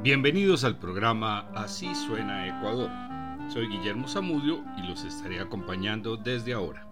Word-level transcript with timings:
Bienvenidos 0.00 0.62
al 0.62 0.78
programa 0.78 1.50
Así 1.56 1.92
suena 1.92 2.46
Ecuador. 2.46 2.88
Soy 3.52 3.66
Guillermo 3.66 4.06
Zamudio 4.06 4.64
y 4.78 4.86
los 4.86 5.02
estaré 5.02 5.40
acompañando 5.40 6.16
desde 6.16 6.52
ahora. 6.52 6.86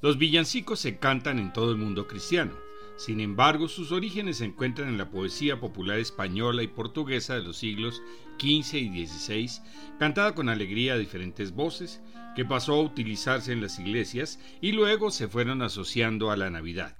Los 0.00 0.16
villancicos 0.16 0.80
se 0.80 0.98
cantan 0.98 1.38
en 1.38 1.52
todo 1.52 1.70
el 1.70 1.76
mundo 1.76 2.06
cristiano. 2.06 2.54
Sin 2.96 3.20
embargo, 3.20 3.68
sus 3.68 3.92
orígenes 3.92 4.38
se 4.38 4.46
encuentran 4.46 4.88
en 4.88 4.96
la 4.96 5.10
poesía 5.10 5.60
popular 5.60 5.98
española 5.98 6.62
y 6.62 6.68
portuguesa 6.68 7.34
de 7.34 7.42
los 7.42 7.58
siglos 7.58 8.00
XV 8.40 8.74
y 8.78 9.06
XVI, 9.06 9.60
cantada 9.98 10.34
con 10.34 10.48
alegría 10.48 10.94
a 10.94 10.98
diferentes 10.98 11.52
voces, 11.52 12.00
que 12.34 12.46
pasó 12.46 12.72
a 12.72 12.82
utilizarse 12.82 13.52
en 13.52 13.60
las 13.60 13.78
iglesias 13.78 14.40
y 14.62 14.72
luego 14.72 15.10
se 15.10 15.28
fueron 15.28 15.60
asociando 15.60 16.30
a 16.30 16.38
la 16.38 16.48
Navidad. 16.48 16.96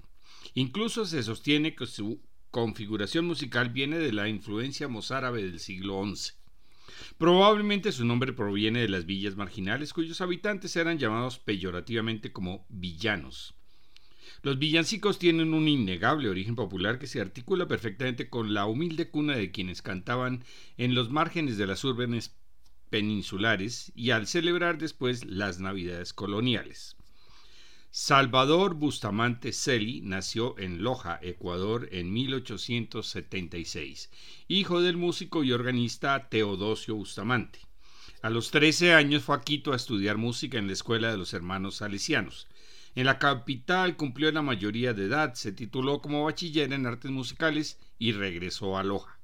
Incluso 0.53 1.05
se 1.05 1.23
sostiene 1.23 1.73
que 1.73 1.87
su 1.87 2.21
configuración 2.51 3.25
musical 3.25 3.69
viene 3.69 3.99
de 3.99 4.11
la 4.11 4.27
influencia 4.27 4.87
mozárabe 4.87 5.43
del 5.43 5.59
siglo 5.59 6.03
XI. 6.03 6.33
Probablemente 7.17 7.91
su 7.91 8.05
nombre 8.05 8.33
proviene 8.33 8.81
de 8.81 8.89
las 8.89 9.05
villas 9.05 9.35
marginales 9.35 9.93
cuyos 9.93 10.21
habitantes 10.21 10.75
eran 10.75 10.97
llamados 10.97 11.37
peyorativamente 11.37 12.31
como 12.31 12.65
villanos. 12.69 13.55
Los 14.41 14.57
villancicos 14.57 15.19
tienen 15.19 15.53
un 15.53 15.67
innegable 15.67 16.29
origen 16.29 16.55
popular 16.55 16.97
que 16.97 17.07
se 17.07 17.19
articula 17.19 17.67
perfectamente 17.67 18.29
con 18.29 18.53
la 18.53 18.65
humilde 18.65 19.09
cuna 19.09 19.35
de 19.35 19.51
quienes 19.51 19.81
cantaban 19.81 20.43
en 20.77 20.95
los 20.95 21.09
márgenes 21.09 21.57
de 21.57 21.67
las 21.67 21.83
urbenes 21.83 22.35
peninsulares 22.89 23.91
y 23.95 24.11
al 24.11 24.27
celebrar 24.27 24.77
después 24.77 25.25
las 25.25 25.59
navidades 25.59 26.13
coloniales. 26.13 26.95
Salvador 27.91 28.75
Bustamante 28.75 29.51
Celi 29.51 30.01
nació 30.01 30.53
en 30.59 30.83
Loja, 30.83 31.17
Ecuador, 31.23 31.89
en 31.91 32.13
1876, 32.13 34.11
hijo 34.47 34.79
del 34.81 34.95
músico 34.95 35.43
y 35.43 35.53
organista 35.53 36.29
Teodosio 36.29 36.93
Bustamante. 36.93 37.57
A 38.21 38.29
los 38.29 38.51
13 38.51 38.93
años 38.93 39.23
fue 39.23 39.37
a 39.37 39.41
Quito 39.41 39.73
a 39.73 39.75
estudiar 39.75 40.17
música 40.17 40.59
en 40.59 40.67
la 40.67 40.73
Escuela 40.73 41.09
de 41.09 41.17
los 41.17 41.33
Hermanos 41.33 41.77
Salesianos. 41.77 42.47
En 42.93 43.07
la 43.07 43.17
capital 43.17 43.97
cumplió 43.97 44.31
la 44.31 44.43
mayoría 44.43 44.93
de 44.93 45.05
edad, 45.05 45.33
se 45.33 45.51
tituló 45.51 45.99
como 45.99 46.25
bachiller 46.25 46.71
en 46.71 46.85
artes 46.85 47.09
musicales 47.09 47.79
y 47.97 48.11
regresó 48.11 48.77
a 48.77 48.83
Loja. 48.83 49.18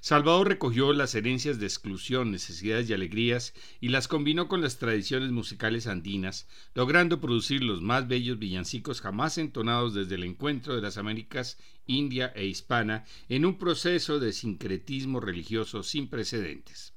Salvador 0.00 0.48
recogió 0.48 0.92
las 0.92 1.14
herencias 1.14 1.58
de 1.58 1.66
exclusión, 1.66 2.30
necesidades 2.30 2.88
y 2.88 2.92
alegrías 2.92 3.52
y 3.80 3.88
las 3.88 4.06
combinó 4.06 4.46
con 4.46 4.60
las 4.60 4.78
tradiciones 4.78 5.30
musicales 5.30 5.86
andinas, 5.86 6.46
logrando 6.74 7.20
producir 7.20 7.62
los 7.64 7.82
más 7.82 8.06
bellos 8.06 8.38
villancicos 8.38 9.00
jamás 9.00 9.38
entonados 9.38 9.94
desde 9.94 10.14
el 10.14 10.24
encuentro 10.24 10.76
de 10.76 10.82
las 10.82 10.98
Américas 10.98 11.58
India 11.86 12.32
e 12.36 12.46
Hispana 12.46 13.04
en 13.28 13.44
un 13.44 13.58
proceso 13.58 14.20
de 14.20 14.32
sincretismo 14.32 15.20
religioso 15.20 15.82
sin 15.82 16.08
precedentes. 16.08 16.92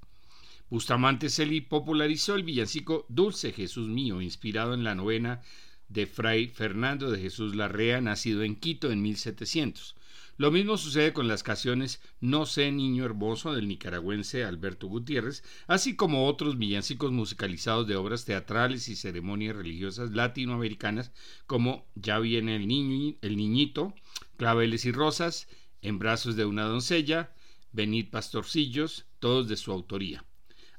Bustamante 0.70 1.30
Celi 1.30 1.60
popularizó 1.60 2.36
el 2.36 2.44
villancico 2.44 3.06
Dulce 3.10 3.52
Jesús 3.52 3.90
mío, 3.90 4.22
inspirado 4.22 4.74
en 4.74 4.84
la 4.84 4.96
novena 4.96 5.42
de 5.90 6.06
Fray 6.06 6.48
Fernando 6.48 7.12
de 7.12 7.20
Jesús 7.20 7.56
Larrea, 7.56 8.00
nacido 8.00 8.44
en 8.44 8.56
Quito 8.56 8.92
en 8.92 9.02
1700. 9.02 9.96
Lo 10.42 10.50
mismo 10.50 10.75
sucede 10.75 11.14
con 11.14 11.28
las 11.28 11.44
canciones 11.44 12.02
No 12.20 12.47
sé 12.47 12.72
niño 12.72 13.06
hermoso 13.06 13.53
del 13.53 13.67
nicaragüense 13.67 14.44
Alberto 14.44 14.88
Gutiérrez, 14.88 15.44
así 15.68 15.96
como 15.96 16.25
otros 16.25 16.57
villancicos 16.57 17.12
musicalizados 17.12 17.85
de 17.85 17.96
obras 17.96 18.25
teatrales 18.25 18.90
y 18.90 18.96
ceremonias 18.96 19.56
religiosas 19.56 20.13
latinoamericanas 20.13 21.12
como 21.46 21.85
Ya 21.94 22.18
viene 22.18 22.56
el, 22.56 22.68
niño, 22.68 23.18
el 23.22 23.38
niñito, 23.38 23.94
Claveles 24.38 24.85
y 24.85 24.91
Rosas, 24.91 25.47
En 25.84 26.00
brazos 26.00 26.35
de 26.35 26.46
una 26.46 26.63
doncella, 26.63 27.35
Venid 27.72 28.09
pastorcillos, 28.09 29.06
todos 29.19 29.47
de 29.47 29.57
su 29.57 29.72
autoría. 29.72 30.25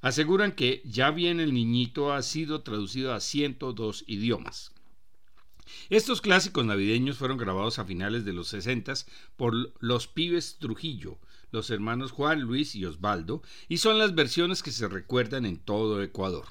Aseguran 0.00 0.56
que 0.56 0.82
Ya 0.84 1.12
viene 1.12 1.44
el 1.44 1.54
niñito 1.54 2.12
ha 2.12 2.22
sido 2.22 2.62
traducido 2.62 3.14
a 3.14 3.20
102 3.20 4.02
idiomas. 4.08 4.71
Estos 5.90 6.20
clásicos 6.20 6.64
navideños 6.64 7.18
fueron 7.18 7.38
grabados 7.38 7.78
a 7.78 7.84
finales 7.84 8.24
de 8.24 8.32
los 8.32 8.48
60 8.48 8.94
por 9.36 9.54
los 9.80 10.08
pibes 10.08 10.58
Trujillo, 10.58 11.18
los 11.50 11.70
hermanos 11.70 12.10
Juan, 12.12 12.40
Luis 12.40 12.74
y 12.74 12.84
Osvaldo, 12.84 13.42
y 13.68 13.78
son 13.78 13.98
las 13.98 14.14
versiones 14.14 14.62
que 14.62 14.72
se 14.72 14.88
recuerdan 14.88 15.44
en 15.44 15.58
todo 15.58 16.02
Ecuador. 16.02 16.46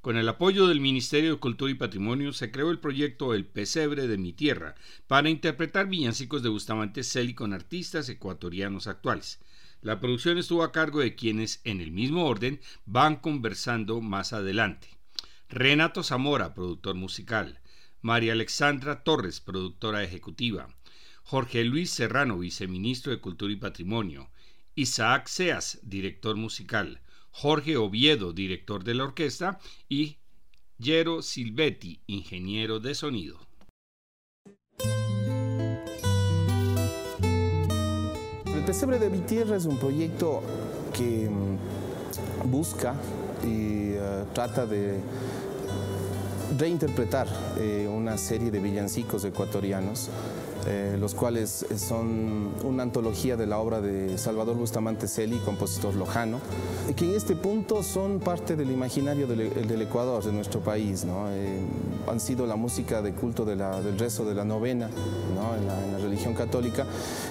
Con 0.00 0.16
el 0.18 0.28
apoyo 0.28 0.66
del 0.66 0.80
Ministerio 0.80 1.32
de 1.32 1.40
Cultura 1.40 1.72
y 1.72 1.76
Patrimonio 1.76 2.34
se 2.34 2.50
creó 2.50 2.70
el 2.70 2.78
proyecto 2.78 3.32
El 3.32 3.46
Pesebre 3.46 4.06
de 4.06 4.18
mi 4.18 4.34
Tierra 4.34 4.74
para 5.06 5.30
interpretar 5.30 5.88
villancicos 5.88 6.42
de 6.42 6.50
Bustamante 6.50 7.02
Celi 7.02 7.34
con 7.34 7.54
artistas 7.54 8.08
ecuatorianos 8.10 8.86
actuales. 8.86 9.40
La 9.80 10.00
producción 10.00 10.36
estuvo 10.36 10.62
a 10.62 10.72
cargo 10.72 11.00
de 11.00 11.14
quienes, 11.14 11.60
en 11.64 11.80
el 11.80 11.90
mismo 11.90 12.26
orden, 12.26 12.60
van 12.84 13.16
conversando 13.16 14.00
más 14.02 14.32
adelante. 14.32 14.88
Renato 15.48 16.02
Zamora, 16.02 16.52
productor 16.52 16.96
musical. 16.96 17.60
María 18.04 18.34
Alexandra 18.34 19.02
Torres, 19.02 19.40
productora 19.40 20.02
ejecutiva, 20.02 20.68
Jorge 21.22 21.64
Luis 21.64 21.88
Serrano, 21.88 22.38
viceministro 22.38 23.12
de 23.12 23.18
Cultura 23.18 23.50
y 23.50 23.56
Patrimonio, 23.56 24.28
Isaac 24.74 25.26
Seas, 25.26 25.78
director 25.82 26.36
musical, 26.36 27.00
Jorge 27.30 27.78
Oviedo, 27.78 28.34
director 28.34 28.84
de 28.84 28.92
la 28.92 29.04
orquesta, 29.04 29.58
y 29.88 30.18
Yero 30.76 31.22
Silvetti, 31.22 32.02
ingeniero 32.06 32.78
de 32.78 32.94
sonido. 32.94 33.40
El 38.54 38.64
Pesebre 38.66 38.98
de 38.98 39.08
mi 39.08 39.20
tierra 39.20 39.56
es 39.56 39.64
un 39.64 39.78
proyecto 39.78 40.42
que 40.92 41.30
mm, 41.30 42.50
busca 42.50 43.00
y 43.42 43.94
eh, 43.94 44.26
trata 44.34 44.66
de 44.66 45.00
reinterpretar 46.58 47.26
eh, 47.58 47.88
una 47.90 48.18
serie 48.18 48.50
de 48.50 48.58
villancicos 48.60 49.24
ecuatorianos, 49.24 50.08
eh, 50.66 50.96
los 50.98 51.14
cuales 51.14 51.66
son 51.76 52.52
una 52.64 52.82
antología 52.82 53.36
de 53.36 53.46
la 53.46 53.58
obra 53.58 53.80
de 53.80 54.16
Salvador 54.18 54.56
Bustamante 54.56 55.08
Celi, 55.08 55.38
compositor 55.38 55.94
lojano, 55.94 56.40
que 56.96 57.04
en 57.04 57.14
este 57.14 57.36
punto 57.36 57.82
son 57.82 58.20
parte 58.20 58.56
del 58.56 58.70
imaginario 58.70 59.26
del, 59.26 59.82
Ecuador, 59.82 60.24
de 60.24 60.32
nuestro 60.32 60.60
país. 60.60 61.04
Eh, 61.30 61.60
han 62.06 62.20
sido 62.20 62.46
la 62.46 62.56
música 62.56 63.02
de 63.02 63.12
culto 63.12 63.44
del 63.44 63.98
rezo 63.98 64.24
de 64.24 64.34
la 64.34 64.44
novena 64.44 64.88
en, 64.88 65.66
la, 65.66 65.98
religión 65.98 66.34
católica 66.34 66.84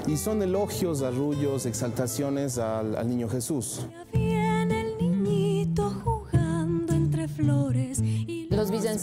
y 0.08 0.18
son 0.18 0.42
elogios, 0.42 1.04
arrullos, 1.04 1.68
exaltaciones 1.68 2.58
al, 2.58 2.96
al 2.96 3.08
niño 3.08 3.30
Jesús. 3.30 3.82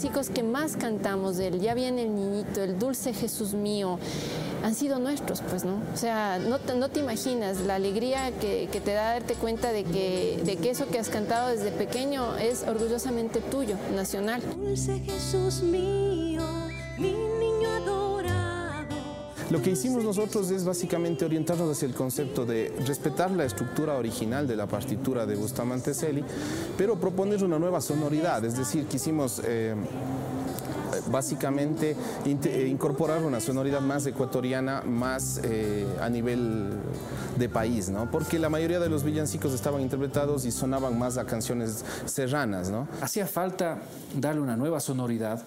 Villancicos 0.01 0.29
que 0.33 0.41
más 0.41 0.77
cantamos 0.77 1.37
del 1.37 1.59
Ya 1.59 1.75
viene 1.75 2.03
el 2.03 2.15
niñito, 2.15 2.63
el 2.63 2.79
dulce 2.79 3.13
Jesús 3.13 3.53
mío, 3.53 3.99
han 4.63 4.73
sido 4.73 4.97
nuestros, 4.99 5.41
pues, 5.41 5.63
¿no? 5.63 5.75
O 5.93 5.97
sea, 5.97 6.39
no 6.39 6.57
te, 6.89 6.99
imaginas 6.99 7.61
la 7.61 7.75
alegría 7.75 8.31
que, 8.39 8.67
que, 8.71 8.81
te 8.81 8.93
da 8.93 9.13
darte 9.13 9.35
cuenta 9.35 9.71
de 9.71 9.83
que, 9.83 10.41
de 10.43 10.57
que 10.57 10.71
eso 10.71 10.87
que 10.87 10.97
has 10.97 11.09
cantado 11.09 11.49
desde 11.49 11.71
pequeño 11.71 12.35
es 12.37 12.63
orgullosamente 12.67 13.41
tuyo, 13.41 13.75
nacional. 13.95 14.41
Dulce 14.55 14.99
Jesús 14.99 15.61
mío, 15.61 16.10
lo 19.51 19.61
que 19.61 19.71
hicimos 19.71 20.03
nosotros 20.03 20.49
es 20.49 20.63
básicamente 20.63 21.25
orientarnos 21.25 21.69
hacia 21.69 21.85
el 21.85 21.93
concepto 21.93 22.45
de 22.45 22.73
respetar 22.87 23.31
la 23.31 23.43
estructura 23.43 23.95
original 23.95 24.47
de 24.47 24.55
la 24.55 24.65
partitura 24.65 25.25
de 25.25 25.35
Bustamante 25.35 25.93
Celi, 25.93 26.23
pero 26.77 26.95
proponer 26.95 27.43
una 27.43 27.59
nueva 27.59 27.81
sonoridad, 27.81 28.43
es 28.45 28.57
decir, 28.57 28.85
quisimos... 28.85 29.41
Eh, 29.45 29.75
básicamente 31.09 31.95
eh, 32.25 32.67
incorporar 32.69 33.23
una 33.23 33.39
sonoridad 33.39 33.79
más 33.79 34.05
ecuatoriana, 34.05 34.81
más 34.81 35.39
eh, 35.43 35.87
a 36.01 36.09
nivel 36.09 36.69
de 37.39 37.49
país, 37.49 37.89
¿no? 37.89 38.11
Porque 38.11 38.37
la 38.37 38.49
mayoría 38.49 38.79
de 38.79 38.89
los 38.89 39.03
villancicos 39.03 39.53
estaban 39.53 39.81
interpretados 39.81 40.45
y 40.45 40.51
sonaban 40.51 40.99
más 40.99 41.17
a 41.17 41.25
canciones 41.25 41.83
serranas, 42.05 42.69
¿no? 42.69 42.87
Hacía 43.01 43.25
falta 43.25 43.79
darle 44.15 44.41
una 44.41 44.57
nueva 44.57 44.79
sonoridad 44.79 45.43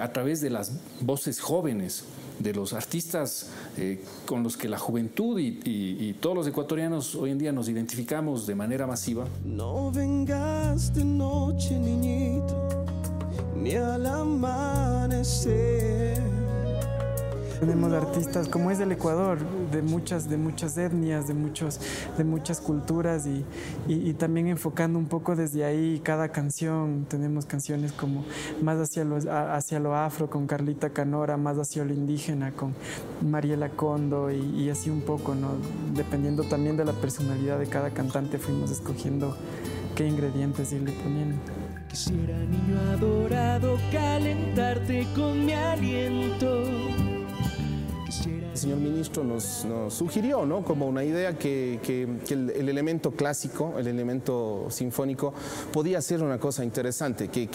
a 0.00 0.12
través 0.12 0.40
de 0.40 0.50
las 0.50 0.72
voces 1.00 1.40
jóvenes 1.40 2.04
de 2.40 2.52
los 2.54 2.72
artistas 2.72 3.50
eh, 3.76 4.02
con 4.26 4.42
los 4.42 4.56
que 4.56 4.68
la 4.68 4.78
juventud 4.78 5.38
y, 5.38 6.16
todos 6.20 6.34
los 6.36 6.46
ecuatorianos 6.46 7.14
hoy 7.14 7.30
en 7.30 7.38
día 7.38 7.52
nos 7.52 7.68
identificamos 7.68 8.46
de 8.46 8.54
manera 8.54 8.86
masiva. 8.86 9.26
No 9.44 9.90
vengas 9.90 10.92
de 10.94 11.04
noche, 11.04 11.78
niñito, 11.78 12.84
ni 13.56 13.74
al 13.74 14.06
amanecer. 14.06 15.40
Tenemos 17.60 17.92
artistas, 17.92 18.48
como 18.48 18.70
es 18.70 18.78
del 18.78 18.90
Ecuador, 18.90 19.38
de 19.70 19.82
muchas, 19.82 20.30
de 20.30 20.38
muchas 20.38 20.78
etnias, 20.78 21.28
de, 21.28 21.34
muchos, 21.34 21.78
de 22.16 22.24
muchas 22.24 22.58
culturas 22.58 23.26
y, 23.26 23.44
y, 23.86 24.14
también 24.14 24.46
enfocando 24.46 24.98
un 24.98 25.06
poco 25.06 25.36
desde 25.36 25.64
ahí 25.64 26.00
cada 26.02 26.30
canción. 26.30 27.04
Tenemos 27.06 27.44
canciones 27.44 27.92
como 27.92 28.24
más 28.62 28.78
hacia 28.78 29.04
lo, 29.04 29.18
hacia 29.30 29.78
lo 29.78 29.94
afro 29.94 30.30
con 30.30 30.46
Carlita 30.46 30.88
Canora, 30.88 31.36
más 31.36 31.58
hacia 31.58 31.84
lo 31.84 31.92
indígena 31.92 32.52
con 32.52 32.74
Mariela 33.20 33.68
Condo 33.68 34.30
y, 34.30 34.38
y 34.38 34.70
así 34.70 34.88
un 34.88 35.02
poco, 35.02 35.34
¿no? 35.34 35.50
dependiendo 35.94 36.44
también 36.44 36.78
de 36.78 36.86
la 36.86 36.92
personalidad 36.94 37.58
de 37.58 37.66
cada 37.66 37.90
cantante 37.90 38.38
fuimos 38.38 38.70
escogiendo 38.70 39.36
qué 39.94 40.06
ingredientes 40.06 40.72
irle 40.72 40.92
poniendo. 40.92 41.36
Quisiera, 41.90 42.38
niño 42.38 42.80
adorado, 42.92 43.76
calentarte 43.92 45.06
con 45.14 45.44
mi 45.44 45.52
aliento 45.52 46.64
el 48.10 48.58
señor 48.58 48.78
ministro 48.78 49.22
nos, 49.22 49.66
sugirió 49.88 50.44
¿no? 50.44 50.64
como 50.64 50.86
una 50.88 51.04
idea 51.04 51.38
que, 51.38 51.78
el, 52.28 52.68
elemento 52.68 53.12
clásico, 53.12 53.74
el 53.78 53.86
elemento 53.86 54.66
sinfónico, 54.68 55.32
podía 55.72 56.00
ser 56.02 56.22
una 56.22 56.38
cosa 56.38 56.64
interesante 56.64 57.28
que, 57.28 57.48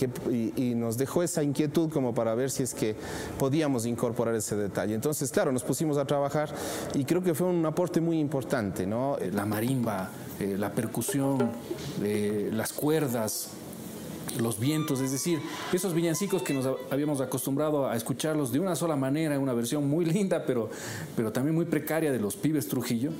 y, 0.55 0.75
nos 0.75 0.97
dejó 0.97 1.23
esa 1.23 1.43
inquietud 1.43 1.89
como 1.89 2.13
para 2.13 2.35
ver 2.35 2.49
si 2.51 2.63
es 2.63 2.73
que 2.73 2.95
podíamos 3.37 3.85
incorporar 3.85 4.35
ese 4.35 4.55
detalle. 4.55 4.93
Entonces, 4.93 5.29
claro, 5.31 5.51
nos 5.51 5.63
pusimos 5.63 5.97
a 5.97 6.05
trabajar 6.05 6.49
y 6.93 7.03
creo 7.03 7.21
que 7.21 7.33
fue 7.33 7.47
un 7.47 7.65
aporte 7.65 7.99
muy 7.99 8.19
importante. 8.19 8.85
¿no? 8.85 9.17
La 9.33 9.45
marimba, 9.45 10.09
eh, 10.39 10.55
la 10.57 10.71
percusión, 10.71 11.51
eh, 12.01 12.49
las 12.53 12.71
cuerdas, 12.71 13.49
los 14.39 14.59
vientos, 14.59 15.01
es 15.01 15.11
decir, 15.11 15.39
esos 15.73 15.93
villancicos 15.93 16.41
que 16.41 16.53
nos 16.53 16.67
habíamos 16.89 17.21
acostumbrado 17.21 17.87
a 17.87 17.95
escucharlos 17.95 18.51
de 18.51 18.59
una 18.59 18.75
sola 18.75 18.95
manera, 18.95 19.39
una 19.39 19.53
versión 19.53 19.89
muy 19.89 20.05
linda, 20.05 20.45
pero, 20.45 20.69
pero 21.15 21.31
también 21.31 21.55
muy 21.55 21.65
precaria 21.65 22.11
de 22.11 22.19
los 22.19 22.35
pibes 22.35 22.67
Trujillo, 22.67 23.11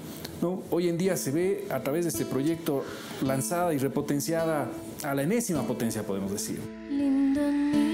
¿no? 0.42 0.64
hoy 0.72 0.90
en 0.90 0.98
día 0.98 1.18
se 1.18 1.32
ve 1.32 1.68
a 1.70 1.82
través 1.82 2.06
de 2.06 2.10
este 2.10 2.26
proyecto 2.26 2.84
lanzada 3.24 3.74
y 3.74 3.78
repotenciada 3.78 4.70
a 5.04 5.16
la 5.16 5.24
enésima 5.24 5.64
potencia, 5.64 6.04
podemos 6.04 6.32
decir. 6.32 7.85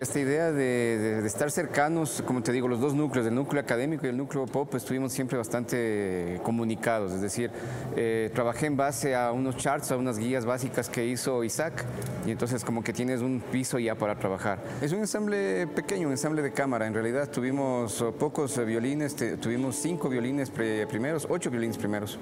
Esta 0.00 0.18
idea 0.18 0.50
de, 0.50 1.24
estar 1.24 1.50
cercanos, 1.50 2.22
como 2.26 2.42
te 2.42 2.50
digo, 2.52 2.66
los 2.68 2.80
dos 2.80 2.94
núcleos, 2.94 3.26
el 3.26 3.34
núcleo 3.34 3.60
académico 3.60 4.06
y 4.06 4.08
el 4.08 4.16
núcleo 4.16 4.46
pop, 4.46 4.74
estuvimos 4.74 5.12
siempre 5.12 5.38
bastante 5.38 6.40
comunicados. 6.42 7.12
Es 7.12 7.20
decir, 7.20 7.50
eh, 7.96 8.30
trabajé 8.34 8.66
en 8.66 8.76
base 8.76 9.14
a 9.14 9.32
unos 9.32 9.56
charts, 9.56 9.92
a 9.92 9.96
unas 9.96 10.18
guías 10.18 10.44
básicas 10.44 10.88
que 10.88 11.06
hizo 11.06 11.44
Isaac, 11.44 11.84
y 12.26 12.32
entonces 12.32 12.64
como 12.64 12.82
que 12.82 12.92
tienes 12.92 13.20
un 13.20 13.40
piso 13.52 13.78
ya 13.78 13.94
para 13.94 14.16
trabajar. 14.16 14.58
Es 14.80 14.92
un 14.92 14.98
ensamble 14.98 15.66
pequeño, 15.68 16.08
un 16.08 16.12
ensamble 16.12 16.42
de 16.42 16.52
cámara. 16.52 16.86
En 16.86 16.94
realidad 16.94 17.28
tuvimos 17.28 18.04
pocos 18.18 18.64
violines, 18.64 19.14
tuvimos 19.40 19.76
cinco 19.76 20.08
violines 20.08 20.50
primeros, 20.50 21.26
ocho 21.30 21.50
violines 21.50 21.78
primeros. 21.78 22.18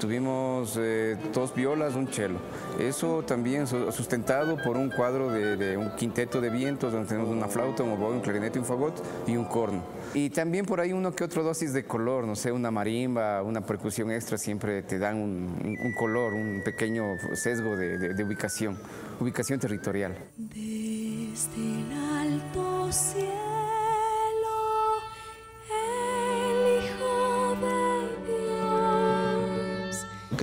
Tuvimos 0.00 0.78
eh, 0.80 1.14
dos 1.34 1.54
violas, 1.54 1.94
un 1.94 2.08
cello. 2.08 2.38
Eso 2.78 3.22
también 3.22 3.66
sustentado 3.66 4.56
por 4.56 4.78
un 4.78 4.88
cuadro 4.88 5.30
de, 5.30 5.76
un 5.76 5.94
quinteto 5.94 6.40
de 6.40 6.48
vientos, 6.48 6.90
donde 6.90 7.06
tenemos 7.06 7.28
una 7.28 7.48
flauta, 7.48 7.82
un 7.82 7.92
oboe, 7.92 8.14
un 8.14 8.20
clarinete, 8.20 8.58
un 8.58 8.64
fagot 8.64 8.94
y 9.26 9.36
un 9.36 9.44
corno. 9.44 9.82
Y 10.14 10.30
también 10.30 10.64
por 10.64 10.80
ahí 10.80 10.94
uno 10.94 11.14
que 11.14 11.22
otro 11.22 11.42
dosis 11.42 11.74
de 11.74 11.84
color, 11.84 12.24
no 12.24 12.34
sé, 12.34 12.50
una 12.50 12.70
marimba, 12.70 13.42
una 13.42 13.60
percusión 13.60 14.10
extra 14.10 14.38
siempre 14.38 14.82
te 14.82 14.98
dan 14.98 15.16
un, 15.16 15.92
color, 15.98 16.32
un 16.32 16.62
pequeño 16.64 17.04
sesgo 17.34 17.76
de, 17.76 18.14
de 18.14 18.24
ubicación, 18.24 18.78
ubicación 19.20 19.60
territorial. 19.60 20.16
Desde 20.38 21.56
el 21.56 21.92
alto 21.92 22.90
cielo. 22.90 23.69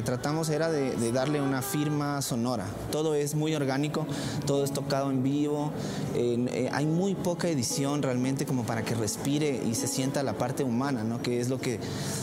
Tratamos 0.01 0.49
era 0.49 0.69
de, 0.69 1.11
darle 1.11 1.41
una 1.41 1.61
firma 1.61 2.21
sonora. 2.21 2.65
Todo 2.91 3.15
es 3.15 3.35
muy 3.35 3.55
orgánico, 3.55 4.05
todo 4.45 4.63
es 4.63 4.71
tocado 4.71 5.09
en 5.09 5.23
vivo, 5.23 5.71
eh, 6.15 6.69
hay 6.71 6.85
muy 6.85 7.15
poca 7.15 7.47
edición 7.47 8.01
realmente 8.01 8.45
como 8.45 8.65
para 8.65 8.83
que 8.83 8.95
respire 8.95 9.61
y 9.65 9.75
se 9.75 9.87
sienta 9.87 10.23
la 10.23 10.33
parte 10.33 10.63
humana, 10.63 11.03
¿no? 11.03 11.21
que 11.21 11.39
es 11.39 11.49
lo 11.49 11.59
que 11.59 11.79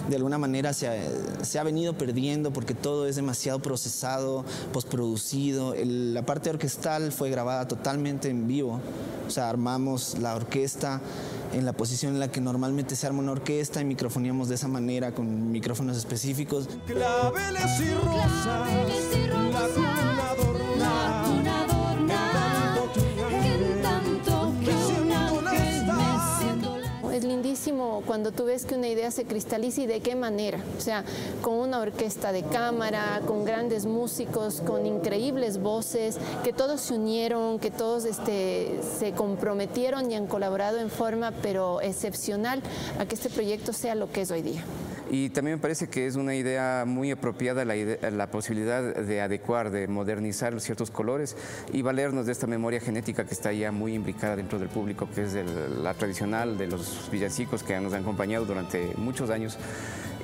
de 0.09 0.17
alguna 0.17 0.38
manera 0.38 0.73
se 0.73 0.88
ha, 1.59 1.62
venido 1.65 1.94
perdiendo 1.94 2.53
porque 2.53 2.75
todo 2.75 3.06
es 3.06 3.17
demasiado 3.17 3.61
procesado, 3.61 4.44
postproducido. 4.73 5.75
la 5.85 6.23
parte 6.23 6.50
orquestal 6.50 7.11
fue 7.12 7.31
grabada 7.31 7.67
totalmente 7.67 8.29
en 8.29 8.47
vivo, 8.47 8.81
o 9.27 9.31
sea, 9.31 9.49
armamos 9.49 10.19
la 10.20 10.35
orquesta 10.35 11.00
en 11.55 11.65
la 11.65 11.73
posición 11.73 12.15
en 12.15 12.21
la 12.21 12.29
que 12.29 12.41
normalmente 12.41 12.97
se 12.97 13.06
arma 13.06 13.21
una 13.21 13.33
orquesta 13.33 13.81
y 13.81 13.85
microfoníamos 13.85 14.49
de 14.49 14.56
esa 14.56 14.69
manera 14.69 15.15
con 15.15 15.51
micrófonos 15.51 15.97
específicos. 15.97 16.69
Claveles 16.87 17.81
y 17.81 17.95
rosas, 17.95 18.69
cuando 28.06 28.32
tú 28.32 28.44
ves 28.44 28.66
que 28.66 28.75
una 28.75 28.88
idea 28.88 29.11
se 29.11 29.25
cristaliza 29.25 29.82
y 29.82 29.87
de 29.87 30.00
qué 30.00 30.14
manera. 30.14 30.58
O 30.76 30.81
sea, 30.81 31.05
con 31.40 31.55
una 31.55 31.81
orquesta 31.81 32.32
de 32.32 32.43
cámara, 32.43 33.22
con 33.26 33.44
grandes 33.44 33.87
músicos, 33.87 34.61
con 34.61 34.87
increíbles 34.87 35.58
voces, 35.58 36.19
que 36.43 36.52
todos 36.52 36.81
se 36.82 36.94
unieron, 36.94 37.58
que 37.58 37.70
todos 37.70 38.05
este, 38.05 38.81
se 38.99 39.12
comprometieron 39.12 40.11
y 40.11 40.14
han 40.14 40.26
colaborado 40.26 40.78
en 40.78 40.90
forma 40.90 41.32
pero 41.43 41.81
excepcional 41.81 42.62
a 42.99 43.06
que 43.06 43.14
este 43.14 43.31
proyecto 43.31 43.72
sea 43.72 43.94
lo 43.94 44.10
que 44.10 44.22
es 44.22 44.31
hoy 44.31 44.43
día. 44.43 44.62
Y 45.11 45.31
también 45.31 45.56
me 45.56 45.62
parece 45.62 45.89
que 45.89 46.06
es 46.06 46.17
una 46.17 46.35
idea 46.35 46.85
muy 46.87 47.11
apropiada 47.11 47.65
la, 47.65 47.75
la, 47.75 48.31
posibilidad 48.31 48.83
de 48.83 49.21
adecuar, 49.21 49.71
de 49.71 49.87
modernizar 49.87 50.59
ciertos 50.61 50.91
colores 50.91 51.37
y 51.73 51.83
valernos 51.83 52.27
de 52.27 52.33
esta 52.33 52.47
memoria 52.47 52.81
genética 52.81 53.25
que 53.25 53.35
está 53.35 53.53
ya 53.53 53.71
muy 53.71 53.95
imbricada 53.95 54.37
dentro 54.37 54.59
del 54.59 54.69
público, 54.69 55.09
que 55.15 55.25
es 55.25 55.35
la 55.83 55.95
tradicional 55.95 56.56
de 56.56 56.69
los 56.69 57.09
villancicos 57.11 57.62
que 57.62 57.79
nos 57.81 57.93
han 57.93 58.03
acompañado 58.03 58.45
durante 58.45 58.93
muchos 58.97 59.31
años. 59.31 59.59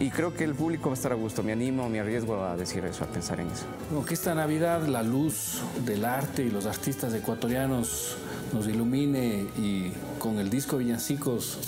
Y 0.00 0.08
creo 0.08 0.32
que 0.32 0.44
el 0.44 0.54
público 0.54 0.88
va 0.88 0.94
a 0.94 0.96
estar 0.96 1.12
a 1.12 1.14
gusto. 1.14 1.42
Me 1.42 1.52
animo, 1.52 1.90
me 1.90 2.00
arriesgo 2.00 2.42
a 2.42 2.56
decir 2.56 2.82
eso, 2.86 3.04
a 3.04 3.06
pensar 3.06 3.38
en 3.38 3.48
eso. 3.48 3.66
que 4.06 4.14
esta 4.14 4.34
Navidad 4.34 4.86
la 4.86 5.02
luz 5.02 5.60
del 5.84 6.06
arte 6.06 6.42
y 6.42 6.50
los 6.50 6.64
artistas 6.64 7.12
ecuatorianos 7.12 8.16
nos 8.54 8.66
ilumine 8.66 9.46
y 9.58 9.92
con 10.18 10.38
el 10.38 10.48
disco 10.48 10.78
Villancicos 10.78 11.58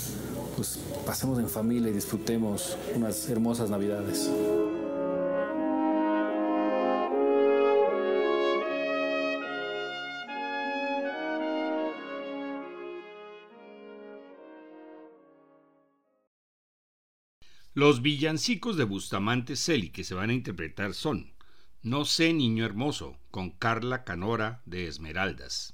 pues 0.55 0.79
pasemos 1.03 1.37
en 1.39 1.49
familia 1.49 1.89
y 1.89 1.93
disfrutemos 1.93 2.77
unas 2.95 3.29
hermosas 3.29 3.69
navidades. 3.69 4.31
Los 17.75 18.03
villancicos 18.03 18.77
de 18.77 18.83
Bustamante 18.83 19.55
Celi 19.55 19.89
que 19.89 20.03
se 20.03 20.13
van 20.13 20.29
a 20.29 20.33
interpretar 20.33 20.93
son 20.93 21.33
No 21.81 22.05
sé, 22.05 22.31
niño 22.31 22.65
hermoso, 22.65 23.17
con 23.31 23.49
Carla 23.49 24.03
Canora 24.03 24.61
de 24.65 24.87
Esmeraldas. 24.87 25.73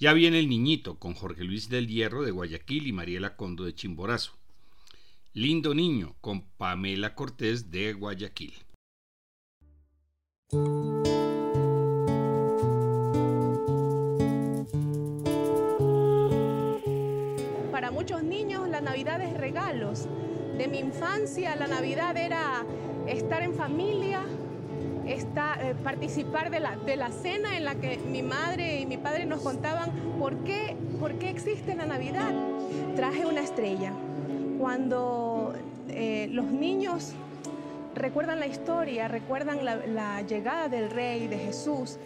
Ya 0.00 0.14
viene 0.14 0.38
el 0.38 0.48
niñito 0.48 0.98
con 0.98 1.14
Jorge 1.14 1.44
Luis 1.44 1.68
del 1.68 1.86
Hierro 1.86 2.22
de 2.22 2.30
Guayaquil 2.30 2.86
y 2.86 2.92
Mariela 2.92 3.36
Condo 3.36 3.64
de 3.64 3.74
Chimborazo. 3.74 4.37
Lindo 5.40 5.72
niño 5.72 6.16
con 6.20 6.40
Pamela 6.40 7.14
Cortés 7.14 7.70
de 7.70 7.92
Guayaquil. 7.92 8.54
Para 17.70 17.92
muchos 17.92 18.24
niños 18.24 18.68
la 18.68 18.80
Navidad 18.80 19.20
es 19.20 19.32
regalos. 19.34 20.08
De 20.56 20.66
mi 20.66 20.80
infancia 20.80 21.54
la 21.54 21.68
Navidad 21.68 22.16
era 22.16 22.66
estar 23.06 23.44
en 23.44 23.54
familia, 23.54 24.22
está, 25.06 25.56
eh, 25.62 25.76
participar 25.76 26.50
de 26.50 26.58
la, 26.58 26.76
de 26.78 26.96
la 26.96 27.12
cena 27.12 27.56
en 27.56 27.64
la 27.64 27.76
que 27.76 27.96
mi 27.98 28.22
madre 28.22 28.80
y 28.80 28.86
mi 28.86 28.96
padre 28.96 29.24
nos 29.24 29.42
contaban 29.42 29.92
por 30.18 30.42
qué, 30.42 30.76
por 30.98 31.16
qué 31.20 31.30
existe 31.30 31.76
la 31.76 31.86
Navidad. 31.86 32.34
Traje 32.96 33.24
una 33.24 33.42
estrella. 33.42 33.92
Cuando 34.58 35.27
eh, 35.98 36.28
los 36.30 36.46
niños 36.46 37.12
recuerdan 37.94 38.38
la 38.38 38.46
historia, 38.46 39.08
recuerdan 39.08 39.64
la, 39.64 39.76
la 39.86 40.22
llegada 40.22 40.68
del 40.68 40.90
rey, 40.90 41.26
de 41.26 41.38
Jesús. 41.38 41.98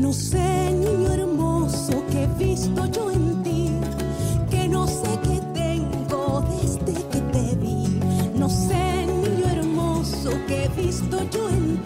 No 0.00 0.14
sé, 0.14 0.72
niño 0.72 1.12
hermoso, 1.12 2.02
que 2.10 2.22
he 2.22 2.26
visto 2.38 2.86
yo 2.86 3.10
en 3.10 3.42
ti, 3.42 3.68
que 4.50 4.66
no 4.66 4.86
sé 4.86 5.10
qué 5.22 5.42
tengo 5.52 6.42
desde 6.50 6.94
que 7.10 7.20
te 7.20 7.54
vi. 7.56 8.00
No 8.34 8.48
sé, 8.48 9.06
niño 9.06 9.46
hermoso, 9.46 10.30
que 10.48 10.64
he 10.64 10.68
visto 10.68 11.18
yo 11.30 11.50
en 11.50 11.76
ti, 11.76 11.79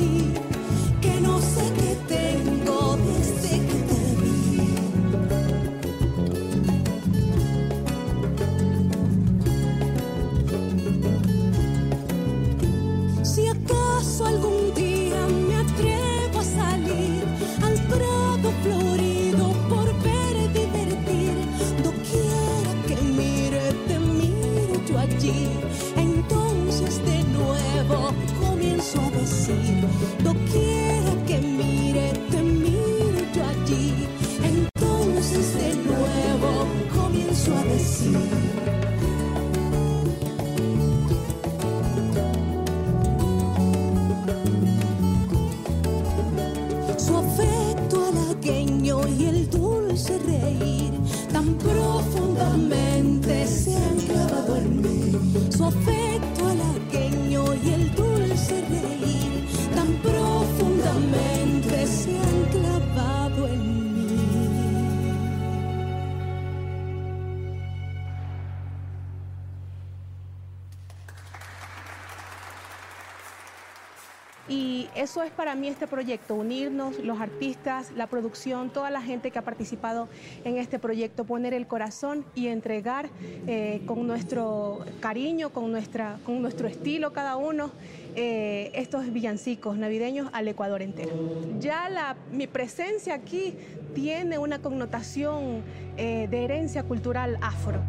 es 75.24 75.32
para 75.32 75.54
mí 75.54 75.68
este 75.68 75.86
proyecto, 75.86 76.34
unirnos 76.34 76.98
los 76.98 77.20
artistas, 77.20 77.90
la 77.92 78.06
producción, 78.06 78.70
toda 78.70 78.90
la 78.90 79.02
gente 79.02 79.30
que 79.30 79.38
ha 79.38 79.42
participado 79.42 80.08
en 80.44 80.58
este 80.58 80.78
proyecto, 80.78 81.24
poner 81.24 81.54
el 81.54 81.66
corazón 81.66 82.24
y 82.34 82.48
entregar 82.48 83.08
eh, 83.46 83.82
con 83.86 84.06
nuestro 84.06 84.84
cariño, 85.00 85.50
con, 85.50 85.72
nuestra, 85.72 86.18
con 86.24 86.42
nuestro 86.42 86.68
estilo 86.68 87.12
cada 87.12 87.36
uno, 87.36 87.72
eh, 88.16 88.70
estos 88.74 89.12
villancicos 89.12 89.76
navideños 89.76 90.28
al 90.32 90.48
Ecuador 90.48 90.82
entero. 90.82 91.12
Ya 91.58 91.88
la, 91.88 92.16
mi 92.30 92.46
presencia 92.46 93.14
aquí 93.14 93.54
tiene 93.94 94.38
una 94.38 94.60
connotación 94.60 95.62
eh, 95.96 96.28
de 96.30 96.44
herencia 96.44 96.82
cultural 96.82 97.38
afro. 97.40 97.80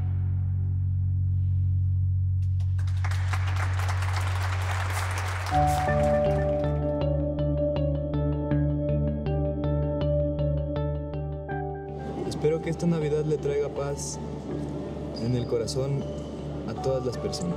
Que 12.66 12.72
esta 12.72 12.88
Navidad 12.88 13.24
le 13.26 13.38
traiga 13.38 13.70
paz 13.70 14.18
en 15.24 15.36
el 15.36 15.46
corazón 15.46 16.04
a 16.68 16.74
todas 16.74 17.06
las 17.06 17.16
personas. 17.16 17.56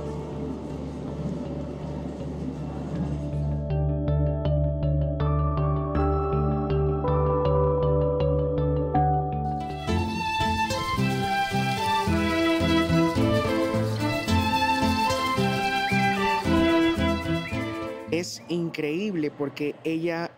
Es 18.11 18.43
increíble 18.47 19.31
porque 19.31 19.73
ella, 19.83 20.29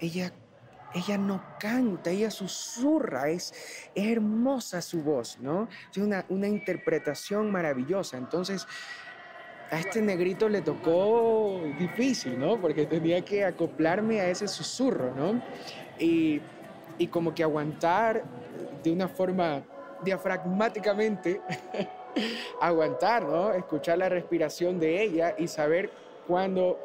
ella, 0.00 0.34
ella 0.94 1.18
no 1.18 1.42
canta, 1.58 2.10
ella 2.10 2.30
susurra, 2.30 3.28
es, 3.28 3.52
es 3.94 4.06
hermosa 4.06 4.80
su 4.80 5.02
voz, 5.02 5.38
¿no? 5.40 5.68
Es 5.90 5.98
una, 5.98 6.24
una 6.28 6.48
interpretación 6.48 7.50
maravillosa. 7.50 8.16
Entonces, 8.16 8.66
a 9.70 9.78
este 9.78 10.00
negrito 10.00 10.48
le 10.48 10.62
tocó 10.62 11.60
difícil, 11.78 12.38
¿no? 12.38 12.58
Porque 12.60 12.86
tenía 12.86 13.22
que 13.22 13.44
acoplarme 13.44 14.20
a 14.20 14.30
ese 14.30 14.48
susurro, 14.48 15.14
¿no? 15.14 15.42
Y, 15.98 16.40
y 16.96 17.06
como 17.08 17.34
que 17.34 17.42
aguantar 17.42 18.24
de 18.82 18.90
una 18.90 19.08
forma 19.08 19.62
diafragmáticamente, 20.04 21.40
aguantar, 22.60 23.24
¿no? 23.24 23.52
Escuchar 23.52 23.98
la 23.98 24.08
respiración 24.08 24.80
de 24.80 25.02
ella 25.02 25.34
y 25.36 25.48
saber 25.48 25.90
cuándo 26.26 26.78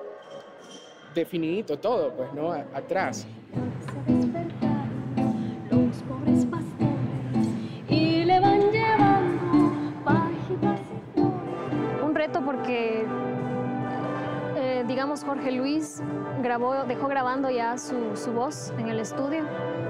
definidito 1.13 1.79
todo, 1.79 2.11
pues, 2.13 2.33
¿no? 2.33 2.51
Atrás. 2.51 3.25
Porque, 12.55 13.05
eh, 14.55 14.83
digamos, 14.87 15.23
Jorge 15.23 15.51
Luis 15.51 16.01
grabó, 16.41 16.83
dejó 16.83 17.07
grabando 17.07 17.49
ya 17.49 17.77
su, 17.79 18.15
su 18.15 18.31
voz 18.31 18.71
en 18.77 18.89
el 18.89 18.99
estudio 18.99 19.43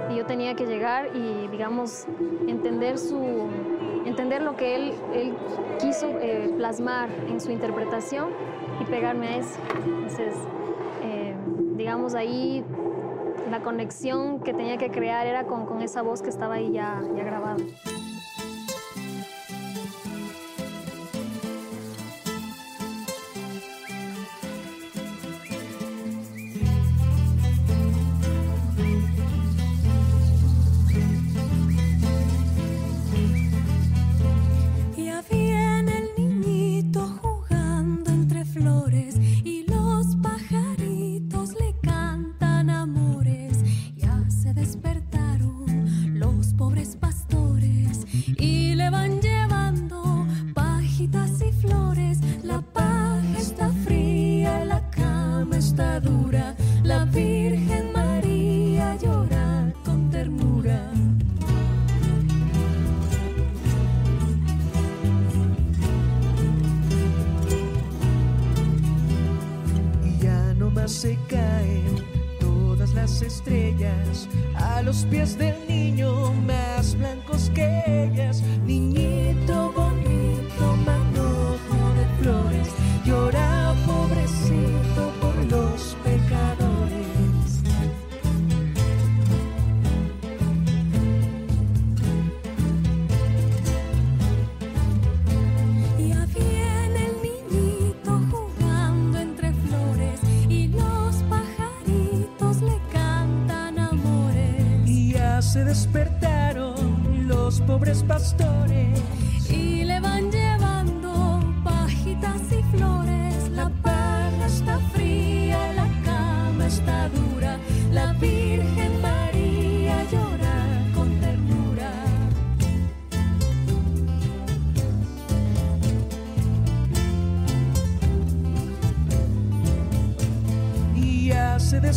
y 0.10 0.16
yo 0.16 0.26
tenía 0.26 0.56
que 0.56 0.66
llegar 0.66 1.10
y, 1.14 1.50
digamos, 1.50 2.08
entender, 2.48 2.98
su, 2.98 3.50
entender 4.06 4.42
lo 4.42 4.56
que 4.56 4.76
él, 4.76 4.94
él 5.14 5.36
quiso 5.80 6.08
eh, 6.22 6.54
plasmar 6.56 7.10
en 7.28 7.42
su 7.42 7.52
interpretación 7.52 8.30
y 8.80 8.86
pegarme 8.86 9.28
a 9.28 9.38
eso. 9.38 9.60
Entonces, 9.86 10.36
eh, 11.04 11.36
digamos, 11.76 12.16
ahí 12.16 12.64
la 13.52 13.60
conexión 13.60 14.40
que 14.40 14.54
tenía 14.54 14.78
que 14.78 14.90
crear 14.90 15.28
era 15.28 15.44
con, 15.44 15.66
con 15.66 15.82
esa 15.82 16.02
voz 16.02 16.22
que 16.22 16.30
estaba 16.30 16.56
ahí 16.56 16.72
ya, 16.72 17.02
ya 17.14 17.24
grabada. 17.24 17.58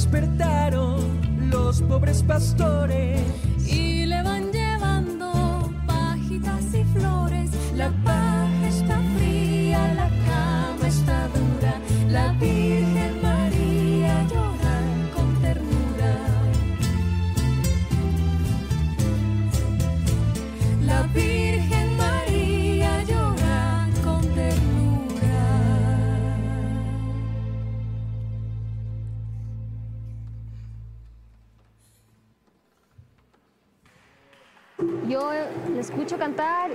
Despertaron 0.06 1.50
los 1.50 1.82
pobres 1.82 2.22
pastores. 2.22 3.20
Y 3.66 4.06
le 4.06 4.22
van 4.22 4.52
llevando 4.52 5.72
pajitas 5.86 6.64
y 6.74 6.84
flores. 6.96 7.50
La 7.74 7.90
paja 8.04 8.25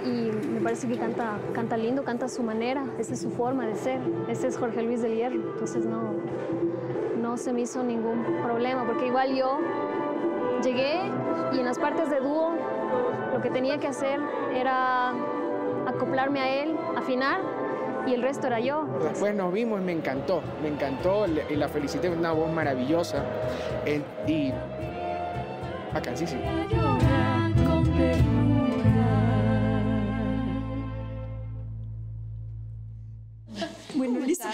y 0.05 0.31
me 0.47 0.61
parece 0.61 0.87
que 0.87 0.97
canta, 0.97 1.37
canta 1.53 1.75
lindo, 1.75 2.03
canta 2.05 2.27
a 2.27 2.29
su 2.29 2.41
manera, 2.41 2.85
esa 2.97 3.13
es 3.13 3.21
su 3.21 3.29
forma 3.31 3.65
de 3.65 3.75
ser. 3.75 3.99
Ese 4.29 4.47
es 4.47 4.57
Jorge 4.57 4.81
Luis 4.81 5.01
del 5.01 5.15
Hierro, 5.15 5.35
entonces 5.35 5.85
no, 5.85 6.13
no 7.21 7.37
se 7.37 7.51
me 7.51 7.61
hizo 7.61 7.83
ningún 7.83 8.23
problema, 8.43 8.85
porque 8.85 9.07
igual 9.07 9.35
yo 9.35 9.59
llegué 10.63 11.01
y 11.51 11.59
en 11.59 11.65
las 11.65 11.77
partes 11.79 12.09
de 12.09 12.21
dúo 12.21 12.53
lo 13.33 13.41
que 13.41 13.49
tenía 13.49 13.77
que 13.77 13.87
hacer 13.87 14.21
era 14.53 15.13
acoplarme 15.85 16.39
a 16.39 16.63
él, 16.63 16.77
afinar 16.95 17.41
y 18.07 18.13
el 18.13 18.21
resto 18.21 18.47
era 18.47 18.61
yo. 18.61 18.85
Después 19.03 19.35
nos 19.35 19.51
vimos 19.51 19.81
me 19.81 19.91
encantó, 19.91 20.41
me 20.61 20.69
encantó 20.69 21.25
y 21.27 21.55
la 21.57 21.67
felicité, 21.67 22.09
una 22.09 22.31
voz 22.31 22.49
maravillosa 22.49 23.25
y 24.27 24.53
bacanísimo. 25.93 26.41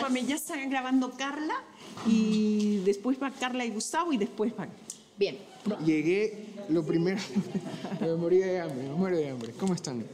Bueno, 0.08 0.20
listo, 0.22 0.26
Pame, 0.26 0.26
ya 0.26 0.36
están 0.36 0.70
grabando 0.70 1.12
Carla 1.12 1.56
y 2.06 2.80
después 2.86 3.18
va 3.22 3.32
Carla 3.32 3.66
y 3.66 3.72
Gustavo 3.72 4.14
y 4.14 4.18
después 4.18 4.56
van. 4.56 4.70
Bien. 5.18 5.38
Llegué, 5.86 6.46
lo 6.70 6.84
primero, 6.84 7.18
me 8.02 8.16
moría 8.16 8.48
de 8.48 8.62
hambre, 8.62 8.88
me 8.88 8.94
muero 8.94 9.18
de 9.18 9.30
hambre. 9.30 9.54
¿Cómo 9.60 9.74
están? 9.74 10.06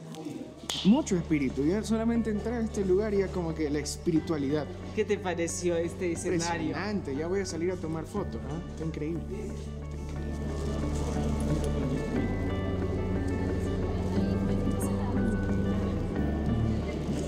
Mucho 0.86 1.16
espíritu, 1.16 1.64
ya 1.66 1.84
solamente 1.84 2.32
entrar 2.32 2.62
a 2.62 2.66
este 2.66 2.84
lugar 2.84 3.14
ya 3.14 3.28
como 3.28 3.54
que 3.54 3.70
la 3.70 3.80
espiritualidad. 3.80 4.66
¿Qué 4.96 5.06
te 5.06 5.18
pareció 5.18 5.78
este 5.78 6.12
escenario? 6.14 6.70
Impresionante, 6.70 7.16
ya 7.16 7.28
voy 7.28 7.42
a 7.42 7.46
salir 7.46 7.72
a 7.72 7.76
tomar 7.76 8.06
fotos, 8.06 8.42
¿ah? 8.50 8.72
Está 8.72 8.86
increíble. 8.86 9.22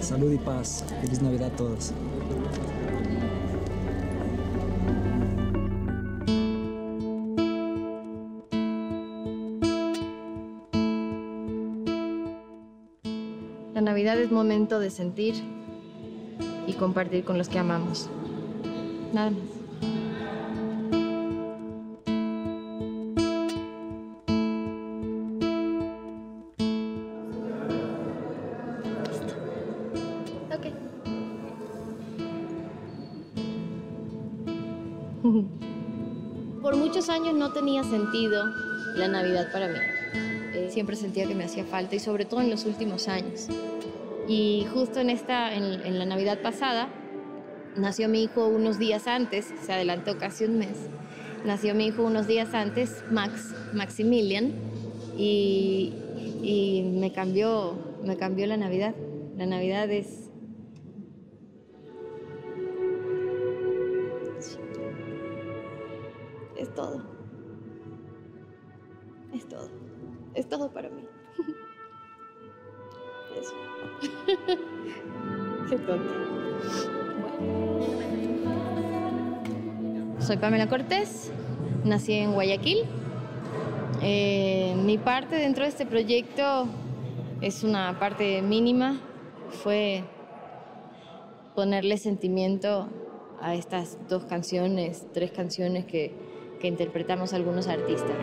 Salud 0.02 0.32
y 0.32 0.38
paz. 0.38 0.84
Feliz 1.02 1.22
Navidad 1.22 1.52
a 1.52 1.56
todos. 1.56 1.92
La 13.76 13.82
Navidad 13.82 14.18
es 14.18 14.32
momento 14.32 14.80
de 14.80 14.90
sentir 14.90 15.36
y 16.66 16.72
compartir 16.74 17.26
con 17.26 17.38
los 17.38 17.50
que 17.50 17.60
amamos. 17.60 18.10
Nada 19.12 19.32
más. 19.32 19.42
Por 36.62 36.78
muchos 36.78 37.10
años 37.10 37.34
no 37.34 37.52
tenía 37.52 37.84
sentido 37.84 38.46
la 38.96 39.10
Navidad 39.10 39.52
para 39.52 39.68
mí. 39.68 39.95
Siempre 40.76 40.98
sentía 40.98 41.26
que 41.26 41.36
me 41.36 41.46
hacía 41.46 41.64
falta 41.64 41.96
y 41.96 42.00
sobre 42.00 42.26
todo 42.26 42.42
en 42.42 42.50
los 42.50 42.66
últimos 42.66 43.08
años. 43.08 43.48
Y 44.28 44.66
justo 44.74 45.00
en 45.00 45.10
esta, 45.10 45.56
en, 45.56 45.98
la 45.98 46.06
Navidad 46.06 46.42
pasada, 46.42 46.90
nació 47.78 48.10
mi 48.10 48.24
hijo 48.24 48.46
unos 48.48 48.78
días 48.78 49.08
antes, 49.08 49.54
se 49.66 49.72
adelantó 49.72 50.18
casi 50.18 50.44
un 50.44 50.58
mes. 50.58 50.90
Nació 51.46 51.76
mi 51.76 51.86
hijo 51.86 52.04
unos 52.04 52.28
días 52.28 52.54
antes, 52.54 53.06
Max, 53.10 53.56
Maximilian, 53.72 54.52
y, 55.18 55.94
y 56.44 56.84
me 57.00 57.14
cambió, 57.14 57.78
me 58.04 58.18
cambió 58.18 58.46
la 58.46 58.58
Navidad. 58.58 58.96
La 59.38 59.46
Navidad 59.46 59.90
Es 59.90 60.25
Soy 80.36 80.42
Pamela 80.42 80.68
Cortés. 80.68 81.32
Nací 81.86 82.12
en 82.12 82.34
Guayaquil. 82.34 82.80
Eh, 84.02 84.76
mi 84.84 84.98
parte 84.98 85.38
dentro 85.38 85.64
de 85.64 85.70
este 85.70 85.86
proyecto 85.86 86.68
es 87.40 87.64
una 87.64 87.98
parte 88.00 88.42
mínima. 88.42 89.00
Fue 89.64 90.04
ponerle 91.56 91.98
sentimiento 91.98 92.90
a 93.40 93.56
estas 93.56 93.98
dos 94.10 94.26
canciones, 94.26 95.08
tres 95.14 95.32
canciones 95.32 95.86
que, 95.86 96.12
que 96.60 96.68
interpretamos 96.68 97.32
algunos 97.32 97.70
artistas. 97.70 98.18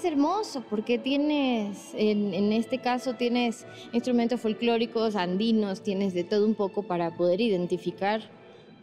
Es 0.00 0.06
hermoso 0.06 0.64
porque 0.70 0.96
tienes, 0.96 1.92
en, 1.92 2.32
en 2.32 2.54
este 2.54 2.78
caso 2.78 3.16
tienes 3.16 3.66
instrumentos 3.92 4.40
folclóricos, 4.40 5.14
andinos, 5.14 5.82
tienes 5.82 6.14
de 6.14 6.24
todo 6.24 6.46
un 6.46 6.54
poco 6.54 6.84
para 6.84 7.14
poder 7.18 7.42
identificar 7.42 8.22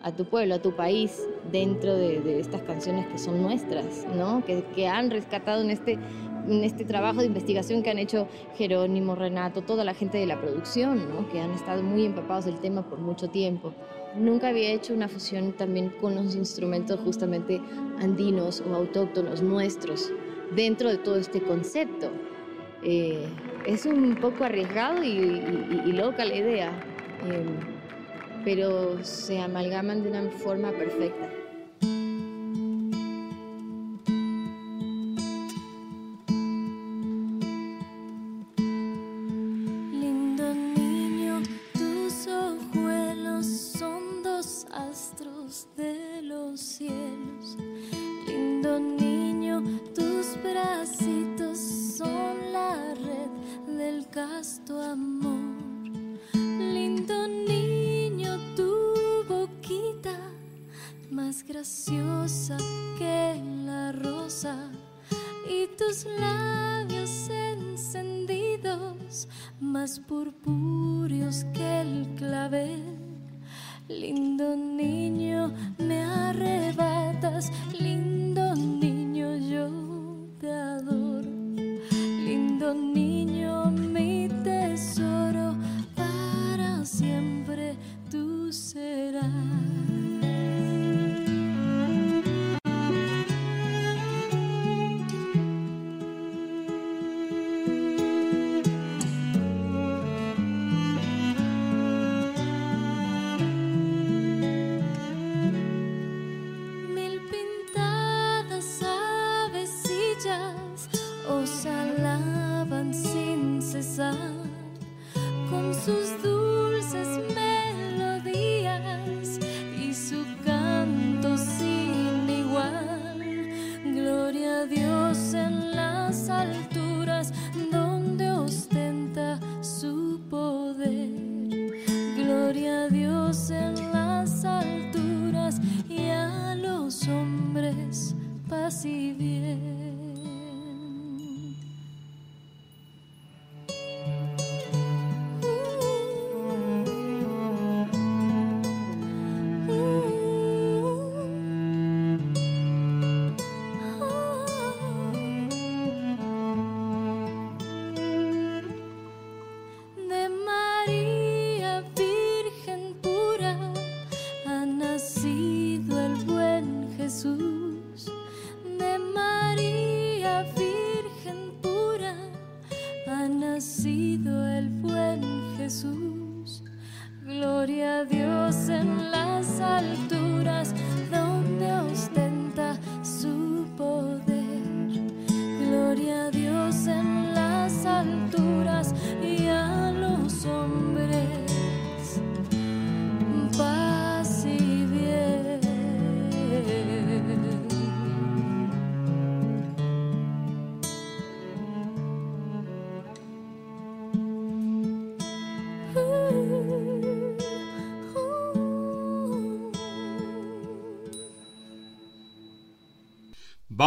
a 0.04 0.12
tu 0.12 0.26
pueblo, 0.26 0.54
a 0.54 0.62
tu 0.62 0.76
país, 0.76 1.20
dentro 1.52 1.96
de, 1.96 2.22
de 2.22 2.40
estas 2.40 2.62
canciones 2.62 3.08
que 3.08 3.18
son 3.18 3.42
nuestras, 3.42 4.06
¿no? 4.16 4.46
que, 4.46 4.64
que 4.76 4.88
han 4.88 5.10
rescatado 5.10 5.64
en 5.64 5.72
este, 5.72 5.94
en 5.94 6.64
este 6.64 6.86
trabajo 6.86 7.22
de 7.22 7.26
investigación 7.26 7.82
que 7.82 7.90
han 7.90 7.98
hecho 7.98 8.28
Jerónimo, 8.56 9.16
Renato, 9.16 9.64
toda 9.64 9.84
la 9.84 9.96
gente 9.96 10.20
de 10.20 10.28
la 10.28 10.40
producción, 10.40 11.10
¿no? 11.10 11.28
que 11.30 11.40
han 11.40 11.50
estado 11.50 11.82
muy 11.82 12.06
empapados 12.06 12.46
del 12.46 12.60
tema 12.60 12.88
por 12.88 13.00
mucho 13.00 13.28
tiempo. 13.28 13.74
Nunca 14.16 14.50
había 14.50 14.70
hecho 14.70 14.94
una 14.94 15.08
fusión 15.08 15.54
también 15.54 15.90
con 16.00 16.14
los 16.14 16.36
instrumentos 16.36 17.00
justamente 17.00 17.60
andinos 17.98 18.62
o 18.70 18.76
autóctonos 18.76 19.42
nuestros 19.42 20.12
dentro 20.56 20.90
de 20.90 20.98
todo 20.98 21.18
este 21.18 21.42
concepto. 21.42 22.12
Eh, 22.84 23.26
es 23.66 23.86
un 23.86 24.16
poco 24.16 24.44
arriesgado 24.44 25.04
y, 25.04 25.92
loca 25.92 26.26
la 26.26 26.36
idea, 26.36 26.72
eh, 27.26 27.46
pero 28.46 29.04
se 29.04 29.40
amalgaman 29.40 30.04
de 30.04 30.10
una 30.10 30.30
forma 30.30 30.72
perfecta. 30.72 31.30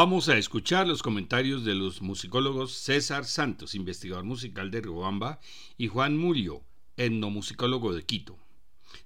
Vamos 0.03 0.31
a 0.31 0.39
escuchar 0.39 0.89
los 0.89 1.03
comentarios 1.03 1.63
de 1.63 1.75
los 1.75 2.01
musicólogos 2.01 2.73
César 2.73 3.27
Santos, 3.27 3.75
investigador 3.75 4.25
musical 4.25 4.71
de 4.71 4.81
Riobamba, 4.81 5.41
y 5.77 5.89
Juan 5.89 6.17
Murillo, 6.17 6.63
etnomusicólogo 6.97 7.93
de 7.95 8.07
Quito. 8.07 8.39